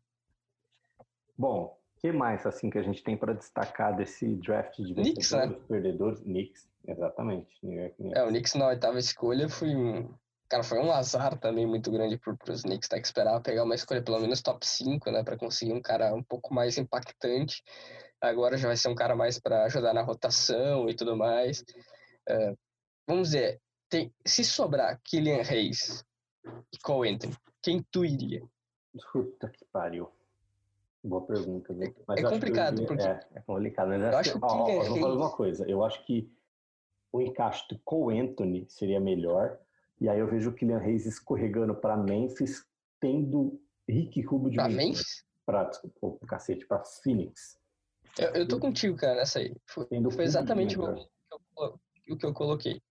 Bom, 1.38 1.78
que 2.04 2.12
mais 2.12 2.46
assim 2.46 2.70
que 2.70 2.78
a 2.78 2.84
gente 2.84 3.02
tem 3.02 3.16
para 3.16 3.32
destacar 3.32 3.96
desse 3.96 4.36
draft 4.36 4.76
de 4.76 4.94
vencedores, 4.94 5.52
né? 5.52 5.66
perdedores? 5.70 6.20
Knicks, 6.20 6.70
exatamente. 6.86 7.58
Knicks. 7.62 8.12
É, 8.14 8.24
o 8.26 8.28
Knicks 8.28 8.56
na 8.56 8.68
oitava 8.68 9.00
escolha 9.00 9.48
foi 9.48 9.74
um, 9.74 10.14
cara, 10.50 10.64
foi 10.64 10.80
um 10.80 10.92
azar 10.92 11.40
também 11.40 11.66
muito 11.66 11.90
grande 11.90 12.18
para 12.18 12.54
os 12.54 12.64
Knicks, 12.64 12.90
ter 12.90 13.00
que 13.00 13.08
esperar 13.08 13.40
pegar 13.40 13.64
uma 13.64 13.74
escolha 13.74 14.04
pelo 14.04 14.20
menos 14.20 14.42
top 14.42 14.68
5, 14.68 15.10
né, 15.12 15.24
para 15.24 15.38
conseguir 15.38 15.72
um 15.72 15.82
cara 15.82 16.14
um 16.14 16.22
pouco 16.22 16.54
mais 16.54 16.78
impactante. 16.78 17.64
Agora 18.20 18.58
já 18.58 18.68
vai 18.68 18.76
ser 18.76 18.90
um 18.90 18.96
cara 18.96 19.16
mais 19.16 19.40
para 19.40 19.64
ajudar 19.64 19.94
na 19.94 20.02
rotação 20.02 20.90
e 20.90 20.96
tudo 20.96 21.16
mais. 21.16 21.62
Uh, 22.30 22.58
vamos 23.08 23.30
dizer, 23.30 23.62
tem, 23.90 24.14
se 24.26 24.44
sobrar 24.44 25.00
Killian 25.06 25.42
Reis 25.42 26.04
e 26.74 26.78
Cole 26.84 27.12
Anthony, 27.12 27.34
quem 27.62 27.82
tu 27.90 28.04
iria? 28.04 28.44
Puta 29.14 29.50
que 29.50 29.64
pariu. 29.72 30.12
Boa 31.04 31.26
pergunta. 31.26 31.74
Né? 31.74 31.94
Mas 32.08 32.24
é 32.24 32.30
complicado, 32.30 32.76
iria, 32.76 32.88
porque... 32.88 33.04
É, 33.04 33.20
é 33.36 33.42
complicado. 33.42 33.90
Mas 33.90 34.02
eu 34.02 34.18
acho 34.18 34.34
que, 34.34 34.40
que 34.40 34.46
ó, 34.46 34.48
ó, 34.48 34.84
vou 34.84 35.00
falar 35.00 35.16
uma 35.16 35.32
coisa. 35.32 35.70
Eu 35.70 35.84
acho 35.84 36.06
que 36.06 36.32
o 37.12 37.22
encaixe 37.22 37.68
do 37.70 37.80
Cole 37.84 38.20
Anthony 38.20 38.66
seria 38.70 39.00
melhor. 39.00 39.60
E 40.00 40.10
aí 40.10 40.20
eu 40.20 40.28
vejo 40.28 40.50
o 40.50 40.54
Kylian 40.54 40.80
Reis 40.80 41.06
escorregando 41.06 41.76
para 41.76 41.98
Memphis, 41.98 42.66
tendo 43.00 43.62
Rick 43.88 44.22
Rubio 44.22 44.50
de 44.50 44.56
Pra 44.56 44.70
Memphis? 44.70 45.24
Pra, 45.46 45.66
desculpa, 45.66 46.26
cacete, 46.26 46.66
pra 46.66 46.84
Phoenix. 47.04 47.58
Eu, 48.18 48.30
eu 48.30 48.48
tô 48.48 48.60
contigo, 48.60 48.96
cara, 48.96 49.16
nessa 49.16 49.40
aí. 49.40 49.54
Foi, 49.66 49.88
foi 50.12 50.24
exatamente 50.24 50.80
o, 50.80 50.86
o 50.86 52.18
que 52.18 52.26
eu 52.26 52.34
coloquei. 52.34 52.82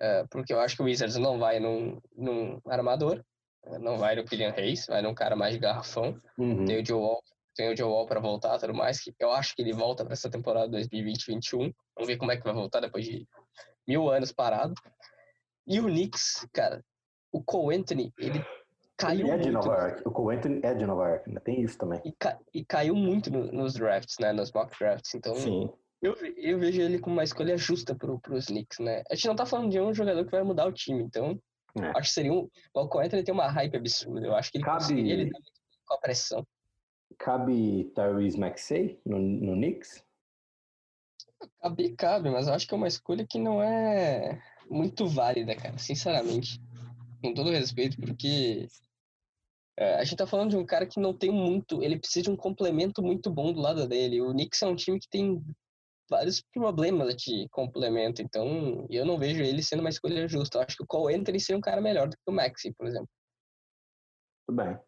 É, 0.00 0.24
porque 0.30 0.52
eu 0.52 0.60
acho 0.60 0.76
que 0.76 0.82
o 0.82 0.86
Wizards 0.86 1.16
não 1.16 1.38
vai 1.38 1.60
num, 1.60 2.00
num 2.16 2.60
armador, 2.66 3.22
é, 3.64 3.78
não 3.78 3.98
vai 3.98 4.16
no 4.16 4.24
Kylian 4.24 4.50
Reis, 4.50 4.86
vai 4.86 5.00
num 5.02 5.14
cara 5.14 5.36
mais 5.36 5.54
de 5.54 5.60
garrafão. 5.60 6.20
Uhum. 6.36 6.64
Tem 6.64 6.82
o 6.82 6.84
Joe 6.84 7.00
Wall, 7.00 7.22
tem 7.54 7.72
o 7.72 7.76
Joe 7.76 7.88
Wall 7.88 8.06
para 8.06 8.20
voltar 8.20 8.58
tudo 8.58 8.74
mais, 8.74 9.00
que 9.00 9.14
eu 9.18 9.32
acho 9.32 9.54
que 9.54 9.62
ele 9.62 9.72
volta 9.72 10.04
para 10.04 10.14
essa 10.14 10.30
temporada 10.30 10.78
2020-21. 10.78 11.72
Vamos 11.94 12.06
ver 12.06 12.16
como 12.16 12.32
é 12.32 12.36
que 12.36 12.44
vai 12.44 12.54
voltar 12.54 12.80
depois 12.80 13.04
de 13.04 13.26
mil 13.86 14.10
anos 14.10 14.32
parado. 14.32 14.74
E 15.66 15.80
o 15.80 15.84
Knicks, 15.84 16.46
cara, 16.52 16.84
o 17.30 17.42
Cole 17.42 17.76
Anthony, 17.76 18.12
ele 18.18 18.44
caiu 18.96 19.26
ele 19.26 19.30
é 19.30 19.34
muito. 19.34 19.46
De 19.46 19.50
Nova 19.50 19.74
York. 19.74 20.02
O 20.04 20.10
Cole 20.10 20.36
Anthony 20.36 20.60
é 20.62 20.74
de 20.74 20.86
Nova 20.86 21.08
York, 21.08 21.28
ainda 21.28 21.40
tem 21.40 21.60
isso 21.62 21.78
também. 21.78 22.00
E, 22.04 22.12
ca 22.12 22.38
e 22.52 22.64
caiu 22.64 22.94
muito 22.94 23.30
no, 23.30 23.50
nos 23.52 23.74
drafts, 23.74 24.16
né? 24.20 24.32
Nos 24.32 24.52
mock 24.52 24.76
drafts. 24.78 25.14
Então, 25.14 25.34
Sim. 25.34 25.70
Eu, 26.00 26.16
eu 26.36 26.58
vejo 26.58 26.80
ele 26.80 26.98
como 26.98 27.14
uma 27.14 27.22
escolha 27.22 27.56
justa 27.56 27.94
para 27.94 28.12
os 28.12 28.46
Knicks, 28.46 28.80
né? 28.80 29.04
A 29.08 29.14
gente 29.14 29.28
não 29.28 29.36
tá 29.36 29.46
falando 29.46 29.70
de 29.70 29.80
um 29.80 29.94
jogador 29.94 30.24
que 30.24 30.32
vai 30.32 30.42
mudar 30.42 30.66
o 30.66 30.72
time, 30.72 31.00
então 31.04 31.38
é. 31.78 31.86
acho 31.96 32.08
que 32.08 32.14
seria 32.14 32.32
um. 32.32 32.48
O 32.74 32.88
Cole 32.88 33.06
Anthony 33.06 33.22
tem 33.22 33.32
uma 33.32 33.48
hype 33.48 33.76
absurda. 33.76 34.26
Eu 34.26 34.34
acho 34.34 34.50
que 34.50 34.58
ele 34.58 34.64
Cabe... 34.64 34.78
conseguiria 34.78 35.16
lidar 35.16 35.38
com 35.86 35.94
a 35.94 35.98
pressão. 35.98 36.46
Cabe 37.18 37.90
Tyrese 37.94 38.38
Maxey 38.38 39.00
no, 39.04 39.18
no 39.18 39.52
Knicks? 39.52 40.04
Cabe, 41.60 41.96
cabe, 41.96 42.30
mas 42.30 42.46
eu 42.46 42.54
acho 42.54 42.66
que 42.66 42.74
é 42.74 42.76
uma 42.76 42.88
escolha 42.88 43.26
que 43.26 43.38
não 43.38 43.62
é 43.62 44.40
muito 44.70 45.06
válida, 45.06 45.54
cara, 45.56 45.78
sinceramente. 45.78 46.60
Com 47.20 47.34
todo 47.34 47.50
respeito, 47.50 47.96
porque 48.00 48.68
é, 49.76 49.94
a 49.94 50.04
gente 50.04 50.16
tá 50.16 50.26
falando 50.26 50.50
de 50.50 50.56
um 50.56 50.66
cara 50.66 50.86
que 50.86 51.00
não 51.00 51.16
tem 51.16 51.30
muito. 51.30 51.82
Ele 51.82 51.98
precisa 51.98 52.24
de 52.24 52.30
um 52.30 52.36
complemento 52.36 53.02
muito 53.02 53.30
bom 53.30 53.52
do 53.52 53.60
lado 53.60 53.86
dele. 53.86 54.20
O 54.20 54.32
Knicks 54.32 54.62
é 54.62 54.66
um 54.66 54.76
time 54.76 54.98
que 54.98 55.08
tem 55.08 55.42
vários 56.10 56.42
problemas 56.52 57.16
de 57.16 57.48
complemento, 57.50 58.20
então 58.20 58.86
eu 58.90 59.06
não 59.06 59.18
vejo 59.18 59.42
ele 59.42 59.62
sendo 59.62 59.80
uma 59.80 59.88
escolha 59.88 60.28
justa. 60.28 60.58
Eu 60.58 60.62
acho 60.62 60.76
que 60.76 60.82
o 60.82 60.86
Cole 60.86 61.14
Anthony 61.14 61.40
seria 61.40 61.56
um 61.56 61.62
cara 61.62 61.80
melhor 61.80 62.08
do 62.08 62.16
que 62.16 62.22
o 62.26 62.32
Maxi, 62.32 62.72
por 62.72 62.86
exemplo. 62.86 63.08
Tudo 64.46 64.56
bem. 64.56 64.78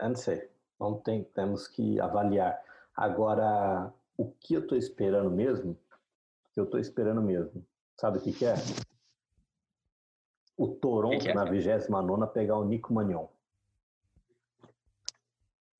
Eu 0.00 0.08
não 0.08 0.16
sei. 0.16 0.53
Não 0.84 0.98
tem, 0.98 1.24
temos 1.24 1.66
que 1.66 1.98
avaliar. 1.98 2.60
Agora, 2.94 3.90
o 4.18 4.30
que 4.30 4.52
eu 4.52 4.66
tô 4.66 4.76
esperando 4.76 5.30
mesmo, 5.30 5.76
eu 6.54 6.66
tô 6.66 6.78
esperando 6.78 7.22
mesmo, 7.22 7.64
Sabe 7.96 8.18
o 8.18 8.20
que, 8.20 8.32
que 8.32 8.44
é? 8.44 8.54
O 10.56 10.68
Toronto, 10.68 11.18
que 11.18 11.24
que 11.24 11.28
é? 11.30 11.34
na 11.34 11.44
29 11.44 12.26
pegar 12.32 12.58
o 12.58 12.64
Nico 12.64 12.92
Manion. 12.92 13.26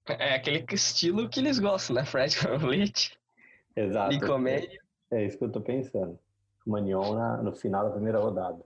É 0.07 0.35
aquele 0.35 0.65
estilo 0.73 1.29
que 1.29 1.41
eles 1.41 1.59
gostam, 1.59 1.97
né? 1.97 2.05
Fred 2.05 2.37
VanVleet. 2.39 3.19
Exato. 3.75 4.11
Nico 4.11 4.49
É, 4.49 4.79
é 5.11 5.27
isso 5.27 5.39
que 5.39 5.45
eu 5.45 5.53
tô 5.53 5.61
pensando. 5.61 6.19
O 6.67 6.71
Manion 6.71 7.15
na, 7.15 7.43
no 7.43 7.53
final 7.53 7.85
da 7.85 7.91
primeira 7.91 8.21
rodada. 8.21 8.65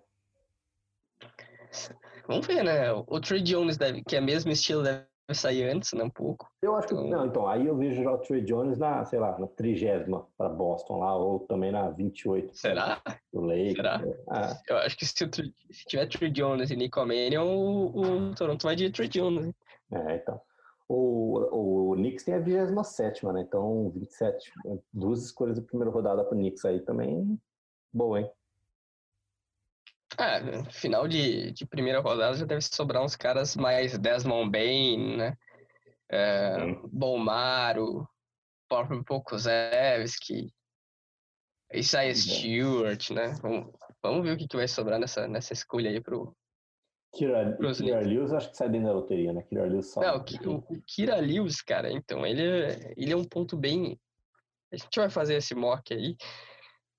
Vamos 2.27 2.47
ver, 2.47 2.63
né? 2.63 2.93
O 2.93 3.21
Trey 3.21 3.43
Jones, 3.43 3.77
deve, 3.77 4.05
que 4.05 4.15
é 4.15 4.21
mesmo 4.21 4.51
estilo, 4.51 4.83
deve 4.83 5.07
sair 5.35 5.65
antes, 5.65 5.93
né? 5.93 6.03
Um 6.03 6.11
pouco. 6.11 6.51
Eu 6.63 6.75
acho 6.77 6.87
então... 6.93 7.05
que. 7.05 7.11
Não, 7.11 7.27
então, 7.27 7.47
aí 7.47 7.67
eu 7.67 7.77
vejo 7.77 8.03
já 8.03 8.11
o 8.11 8.19
Trey 8.19 8.43
Jones 8.43 8.79
na, 8.79 9.05
sei 9.05 9.19
lá, 9.19 9.39
na 9.39 9.47
trigésima 9.47 10.27
para 10.37 10.49
Boston 10.49 10.99
lá, 10.99 11.17
ou 11.17 11.41
também 11.41 11.71
na 11.71 11.91
28. 11.91 12.57
Será? 12.57 13.03
Do 13.33 13.41
Lakers. 13.41 13.77
Será? 13.77 14.03
Ah. 14.29 14.59
Eu 14.69 14.77
acho 14.79 14.97
que 14.97 15.07
se, 15.07 15.25
o, 15.25 15.31
se 15.35 15.85
tiver 15.87 16.07
Trey 16.07 16.31
Jones 16.31 16.71
e 16.71 16.77
Nico 16.77 17.01
Mannion, 17.01 17.47
o, 17.47 18.31
o 18.31 18.35
Toronto 18.35 18.63
vai 18.63 18.77
de 18.77 18.91
Trey 18.91 19.09
Jones. 19.09 19.53
É, 19.93 20.17
então. 20.17 20.41
O, 20.89 21.93
o 21.93 21.95
Knicks 21.97 22.25
tem 22.25 22.35
a 22.35 22.39
27, 22.39 23.27
né? 23.27 23.43
Então, 23.47 23.91
27. 23.91 24.51
Duas 24.93 25.23
escolhas 25.23 25.57
de 25.57 25.63
primeira 25.63 25.93
rodada 25.93 26.25
pro 26.25 26.37
Knicks 26.37 26.65
aí 26.65 26.81
também. 26.81 27.39
Boa, 27.93 28.21
hein? 28.21 28.31
É, 30.17 30.71
final 30.73 31.07
de, 31.07 31.53
de 31.53 31.67
primeira 31.67 32.01
rodada 32.01 32.37
já 32.37 32.47
deve 32.47 32.63
sobrar 32.63 33.05
uns 33.05 33.15
caras 33.15 33.55
mais 33.57 33.99
Desmond 33.99 34.51
Bain, 34.51 35.17
né? 35.17 35.37
É, 36.11 36.57
Bomaro, 36.91 38.09
próprio 38.69 39.05
Pokusevski, 39.05 40.53
Isaiah 41.73 42.15
Stewart, 42.15 43.11
né? 43.11 43.35
Vamos, 43.43 43.73
vamos 44.03 44.23
ver 44.25 44.35
o 44.35 44.39
que, 44.39 44.49
que 44.49 44.57
vai 44.57 44.67
sobrar 44.67 44.99
nessa, 44.99 45.29
nessa 45.29 45.53
escolha 45.53 45.91
aí 45.91 46.01
pro. 46.01 46.35
Kira, 47.15 47.57
Kira 47.75 48.01
Lewis 48.01 48.33
acho 48.33 48.51
que 48.51 48.57
sai 48.57 48.69
dentro 48.69 48.89
da 48.89 48.95
loteria, 48.95 49.33
né? 49.33 49.43
Kira 49.43 49.65
Lewis 49.65 49.91
só. 49.91 50.01
Não, 50.01 50.17
o, 50.17 50.75
o 50.75 50.83
Kira 50.87 51.17
Lewis, 51.17 51.61
cara, 51.63 51.91
então, 51.91 52.27
ele, 52.27 52.43
é, 52.43 52.95
ele 52.97 53.13
é 53.13 53.17
um 53.17 53.25
ponto 53.25 53.57
bem. 53.57 53.99
A 54.73 54.77
gente 54.77 54.99
vai 54.99 55.09
fazer 55.09 55.35
esse 55.35 55.55
mock 55.55 55.93
aí. 55.93 56.17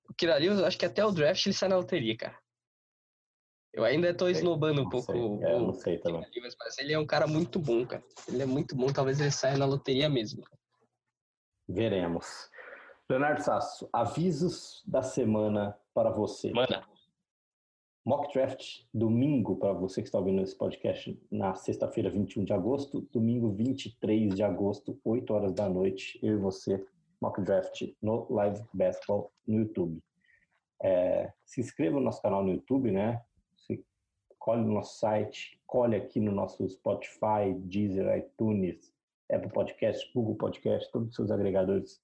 O 0.09 0.13
Kira 0.13 0.37
Lewis, 0.37 0.59
acho 0.61 0.77
que 0.77 0.85
até 0.85 1.05
o 1.05 1.11
draft 1.11 1.45
ele 1.45 1.53
sai 1.53 1.69
na 1.69 1.77
loteria, 1.77 2.17
cara. 2.17 2.37
Eu 3.73 3.83
ainda 3.83 4.09
estou 4.09 4.29
esnobando 4.29 4.81
um 4.81 4.89
pouco 4.89 5.11
o, 5.11 5.43
é, 5.43 5.59
não 5.59 5.73
sei 5.73 5.99
também. 5.99 6.25
mas 6.59 6.77
ele 6.79 6.93
é 6.93 6.99
um 6.99 7.05
cara 7.05 7.27
muito 7.27 7.59
bom, 7.59 7.85
cara. 7.85 8.03
Ele 8.27 8.41
é 8.41 8.45
muito 8.45 8.75
bom, 8.75 8.87
talvez 8.87 9.19
ele 9.19 9.31
saia 9.31 9.57
na 9.57 9.65
loteria 9.65 10.09
mesmo. 10.09 10.43
Veremos. 11.67 12.49
Leonardo 13.07 13.43
Sasso, 13.43 13.87
avisos 13.93 14.83
da 14.85 15.01
semana 15.01 15.77
para 15.93 16.09
você. 16.09 16.51
Manda. 16.51 16.83
Mock 18.05 18.33
draft 18.33 18.83
domingo 18.93 19.55
para 19.57 19.73
você 19.73 20.01
que 20.01 20.07
está 20.07 20.17
ouvindo 20.17 20.41
esse 20.41 20.55
podcast 20.55 21.19
na 21.29 21.53
sexta-feira, 21.53 22.09
21 22.09 22.43
de 22.45 22.53
agosto, 22.53 23.01
domingo 23.11 23.51
23 23.51 24.33
de 24.33 24.41
agosto, 24.41 24.99
8 25.03 25.33
horas 25.33 25.53
da 25.53 25.69
noite, 25.69 26.19
eu 26.23 26.37
e 26.37 26.39
você, 26.39 26.83
mock 27.21 27.39
draft 27.41 27.83
no 28.01 28.25
Live 28.31 28.63
Basketball 28.73 29.31
no 29.45 29.59
YouTube. 29.59 30.01
É, 30.81 31.31
se 31.45 31.61
inscreva 31.61 31.97
no 31.97 32.05
nosso 32.05 32.21
canal 32.21 32.43
no 32.43 32.51
YouTube, 32.51 32.89
né? 32.91 33.21
Colhe 34.39 34.63
no 34.63 34.73
nosso 34.73 34.97
site, 34.99 35.61
colhe 35.67 35.95
aqui 35.95 36.19
no 36.19 36.31
nosso 36.31 36.67
Spotify, 36.67 37.53
Deezer, 37.55 38.17
iTunes, 38.17 38.93
Apple 39.31 39.51
Podcast, 39.51 40.11
Google 40.13 40.35
Podcast, 40.35 40.91
todos 40.91 41.09
os 41.09 41.15
seus 41.15 41.29
agregadores 41.29 42.01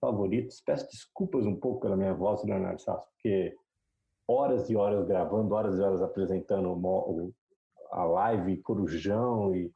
favoritos. 0.00 0.60
Peço 0.60 0.86
desculpas 0.88 1.44
um 1.44 1.56
pouco 1.56 1.80
pela 1.80 1.96
minha 1.96 2.14
voz, 2.14 2.44
Leonardo 2.44 2.80
Sasso, 2.80 3.08
porque 3.10 3.56
horas 4.28 4.68
e 4.70 4.76
horas 4.76 5.06
gravando, 5.06 5.54
horas 5.54 5.78
e 5.78 5.82
horas 5.82 6.02
apresentando 6.02 7.34
a 7.90 8.04
live, 8.04 8.58
Corujão 8.58 9.54
e 9.54 9.72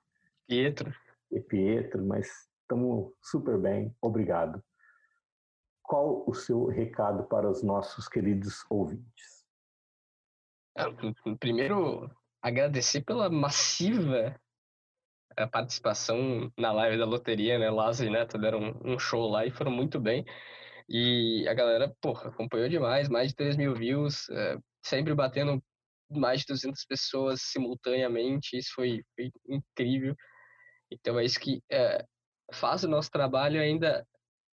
Pietro. 0.46 0.94
E 1.30 1.40
Pietro, 1.40 2.04
mas 2.04 2.28
estamos 2.60 3.12
super 3.22 3.58
bem, 3.58 3.94
obrigado. 4.00 4.62
Qual 5.82 6.24
o 6.26 6.34
seu 6.34 6.66
recado 6.66 7.24
para 7.24 7.50
os 7.50 7.62
nossos 7.62 8.06
queridos 8.06 8.64
ouvintes? 8.70 9.31
Ah, 10.74 10.88
primeiro, 11.38 12.10
agradecer 12.40 13.02
pela 13.02 13.28
massiva 13.28 14.34
eh, 15.36 15.46
participação 15.46 16.50
na 16.58 16.72
live 16.72 16.98
da 16.98 17.04
loteria, 17.04 17.58
né? 17.58 17.70
Lázaro 17.70 18.08
e 18.10 18.12
Neto 18.12 18.38
deram 18.38 18.80
um 18.84 18.98
show 18.98 19.28
lá 19.28 19.46
e 19.46 19.50
foram 19.50 19.70
muito 19.70 20.00
bem. 20.00 20.24
E 20.88 21.46
a 21.48 21.54
galera, 21.54 21.94
porra, 22.00 22.28
acompanhou 22.30 22.68
demais, 22.68 23.08
mais 23.08 23.28
de 23.28 23.36
3 23.36 23.56
mil 23.56 23.74
views, 23.74 24.28
é, 24.30 24.58
sempre 24.82 25.14
batendo 25.14 25.62
mais 26.10 26.40
de 26.40 26.46
200 26.48 26.84
pessoas 26.84 27.40
simultaneamente, 27.42 28.56
isso 28.56 28.72
foi, 28.74 29.02
foi 29.16 29.30
incrível. 29.48 30.14
Então 30.90 31.18
é 31.18 31.24
isso 31.24 31.40
que 31.40 31.62
é, 31.70 32.04
faz 32.52 32.84
o 32.84 32.88
nosso 32.88 33.10
trabalho 33.10 33.60
ainda 33.60 34.06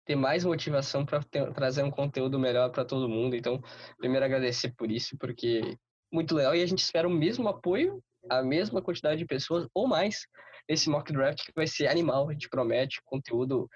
ter 0.04 0.16
mais 0.16 0.44
motivação 0.44 1.04
para 1.06 1.20
trazer 1.54 1.82
um 1.82 1.90
conteúdo 1.90 2.38
melhor 2.38 2.70
para 2.70 2.84
todo 2.84 3.08
mundo. 3.08 3.36
Então, 3.36 3.62
primeiro 3.98 4.24
agradecer 4.24 4.74
por 4.76 4.90
isso, 4.90 5.16
porque 5.18 5.78
muito 6.14 6.34
legal 6.34 6.54
e 6.54 6.62
a 6.62 6.66
gente 6.66 6.78
espera 6.78 7.08
o 7.08 7.10
mesmo 7.10 7.48
apoio, 7.48 8.00
a 8.30 8.42
mesma 8.42 8.80
quantidade 8.80 9.18
de 9.18 9.26
pessoas 9.26 9.66
ou 9.74 9.86
mais 9.88 10.26
nesse 10.68 10.88
mock 10.88 11.12
draft 11.12 11.44
que 11.44 11.52
vai 11.54 11.66
ser 11.66 11.88
animal, 11.88 12.28
a 12.28 12.32
gente 12.32 12.48
promete 12.48 13.02
conteúdo 13.04 13.68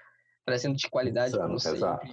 trazendo 0.45 0.75
de 0.75 0.89
qualidade 0.89 1.31
Insano, 1.31 1.47
como 1.47 1.59
sempre. 1.59 1.77
exato. 1.77 2.07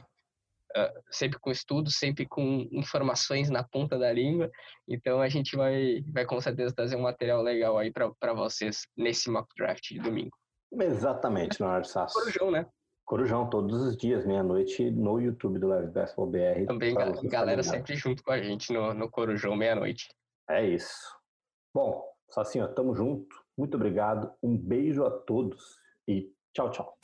Uh, 0.77 1.03
sempre 1.11 1.39
com 1.39 1.51
estudo, 1.51 1.91
sempre 1.91 2.27
com 2.27 2.69
informações 2.71 3.49
na 3.49 3.65
ponta 3.65 3.99
da 3.99 4.13
língua. 4.13 4.51
Então 4.87 5.23
a 5.23 5.29
gente 5.29 5.57
vai, 5.57 6.03
vai 6.13 6.27
com 6.27 6.39
certeza 6.39 6.75
trazer 6.75 6.97
um 6.97 7.03
material 7.03 7.41
legal 7.41 7.79
aí 7.79 7.91
para 7.91 8.35
vocês 8.35 8.83
nesse 8.95 9.31
mock 9.31 9.49
draft 9.57 9.89
de 9.89 10.01
domingo. 10.01 10.37
Exatamente, 10.73 11.63
Leonardo 11.63 11.87
Sasso. 11.87 12.13
Corujão, 12.13 12.51
né? 12.51 12.67
Corujão, 13.07 13.49
todos 13.49 13.81
os 13.83 13.97
dias, 13.97 14.27
meia-noite, 14.27 14.91
no 14.91 15.21
YouTube 15.21 15.61
do 15.61 15.69
Live 15.69 15.93
Basketball 15.93 16.27
BR. 16.27 16.67
Também, 16.67 16.93
ga- 16.93 17.13
galera 17.25 17.63
sempre 17.63 17.95
junto 17.95 18.23
com 18.23 18.33
a 18.33 18.43
gente 18.43 18.73
no, 18.73 18.93
no 18.93 19.09
Corujão 19.09 19.55
meia-noite. 19.55 20.09
É 20.51 20.67
isso. 20.67 21.15
Bom, 21.73 22.05
Sacinho, 22.31 22.67
tamo 22.75 22.97
junto. 22.97 23.29
Muito 23.57 23.77
obrigado. 23.77 24.33
Um 24.43 24.59
beijo 24.59 25.05
a 25.05 25.11
todos 25.11 25.79
e 26.09 26.33
tchau, 26.53 26.71
tchau. 26.71 26.99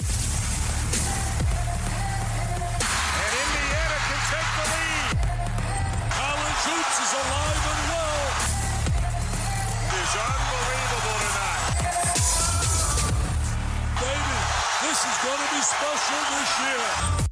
Всеспасущее! 15.63 17.32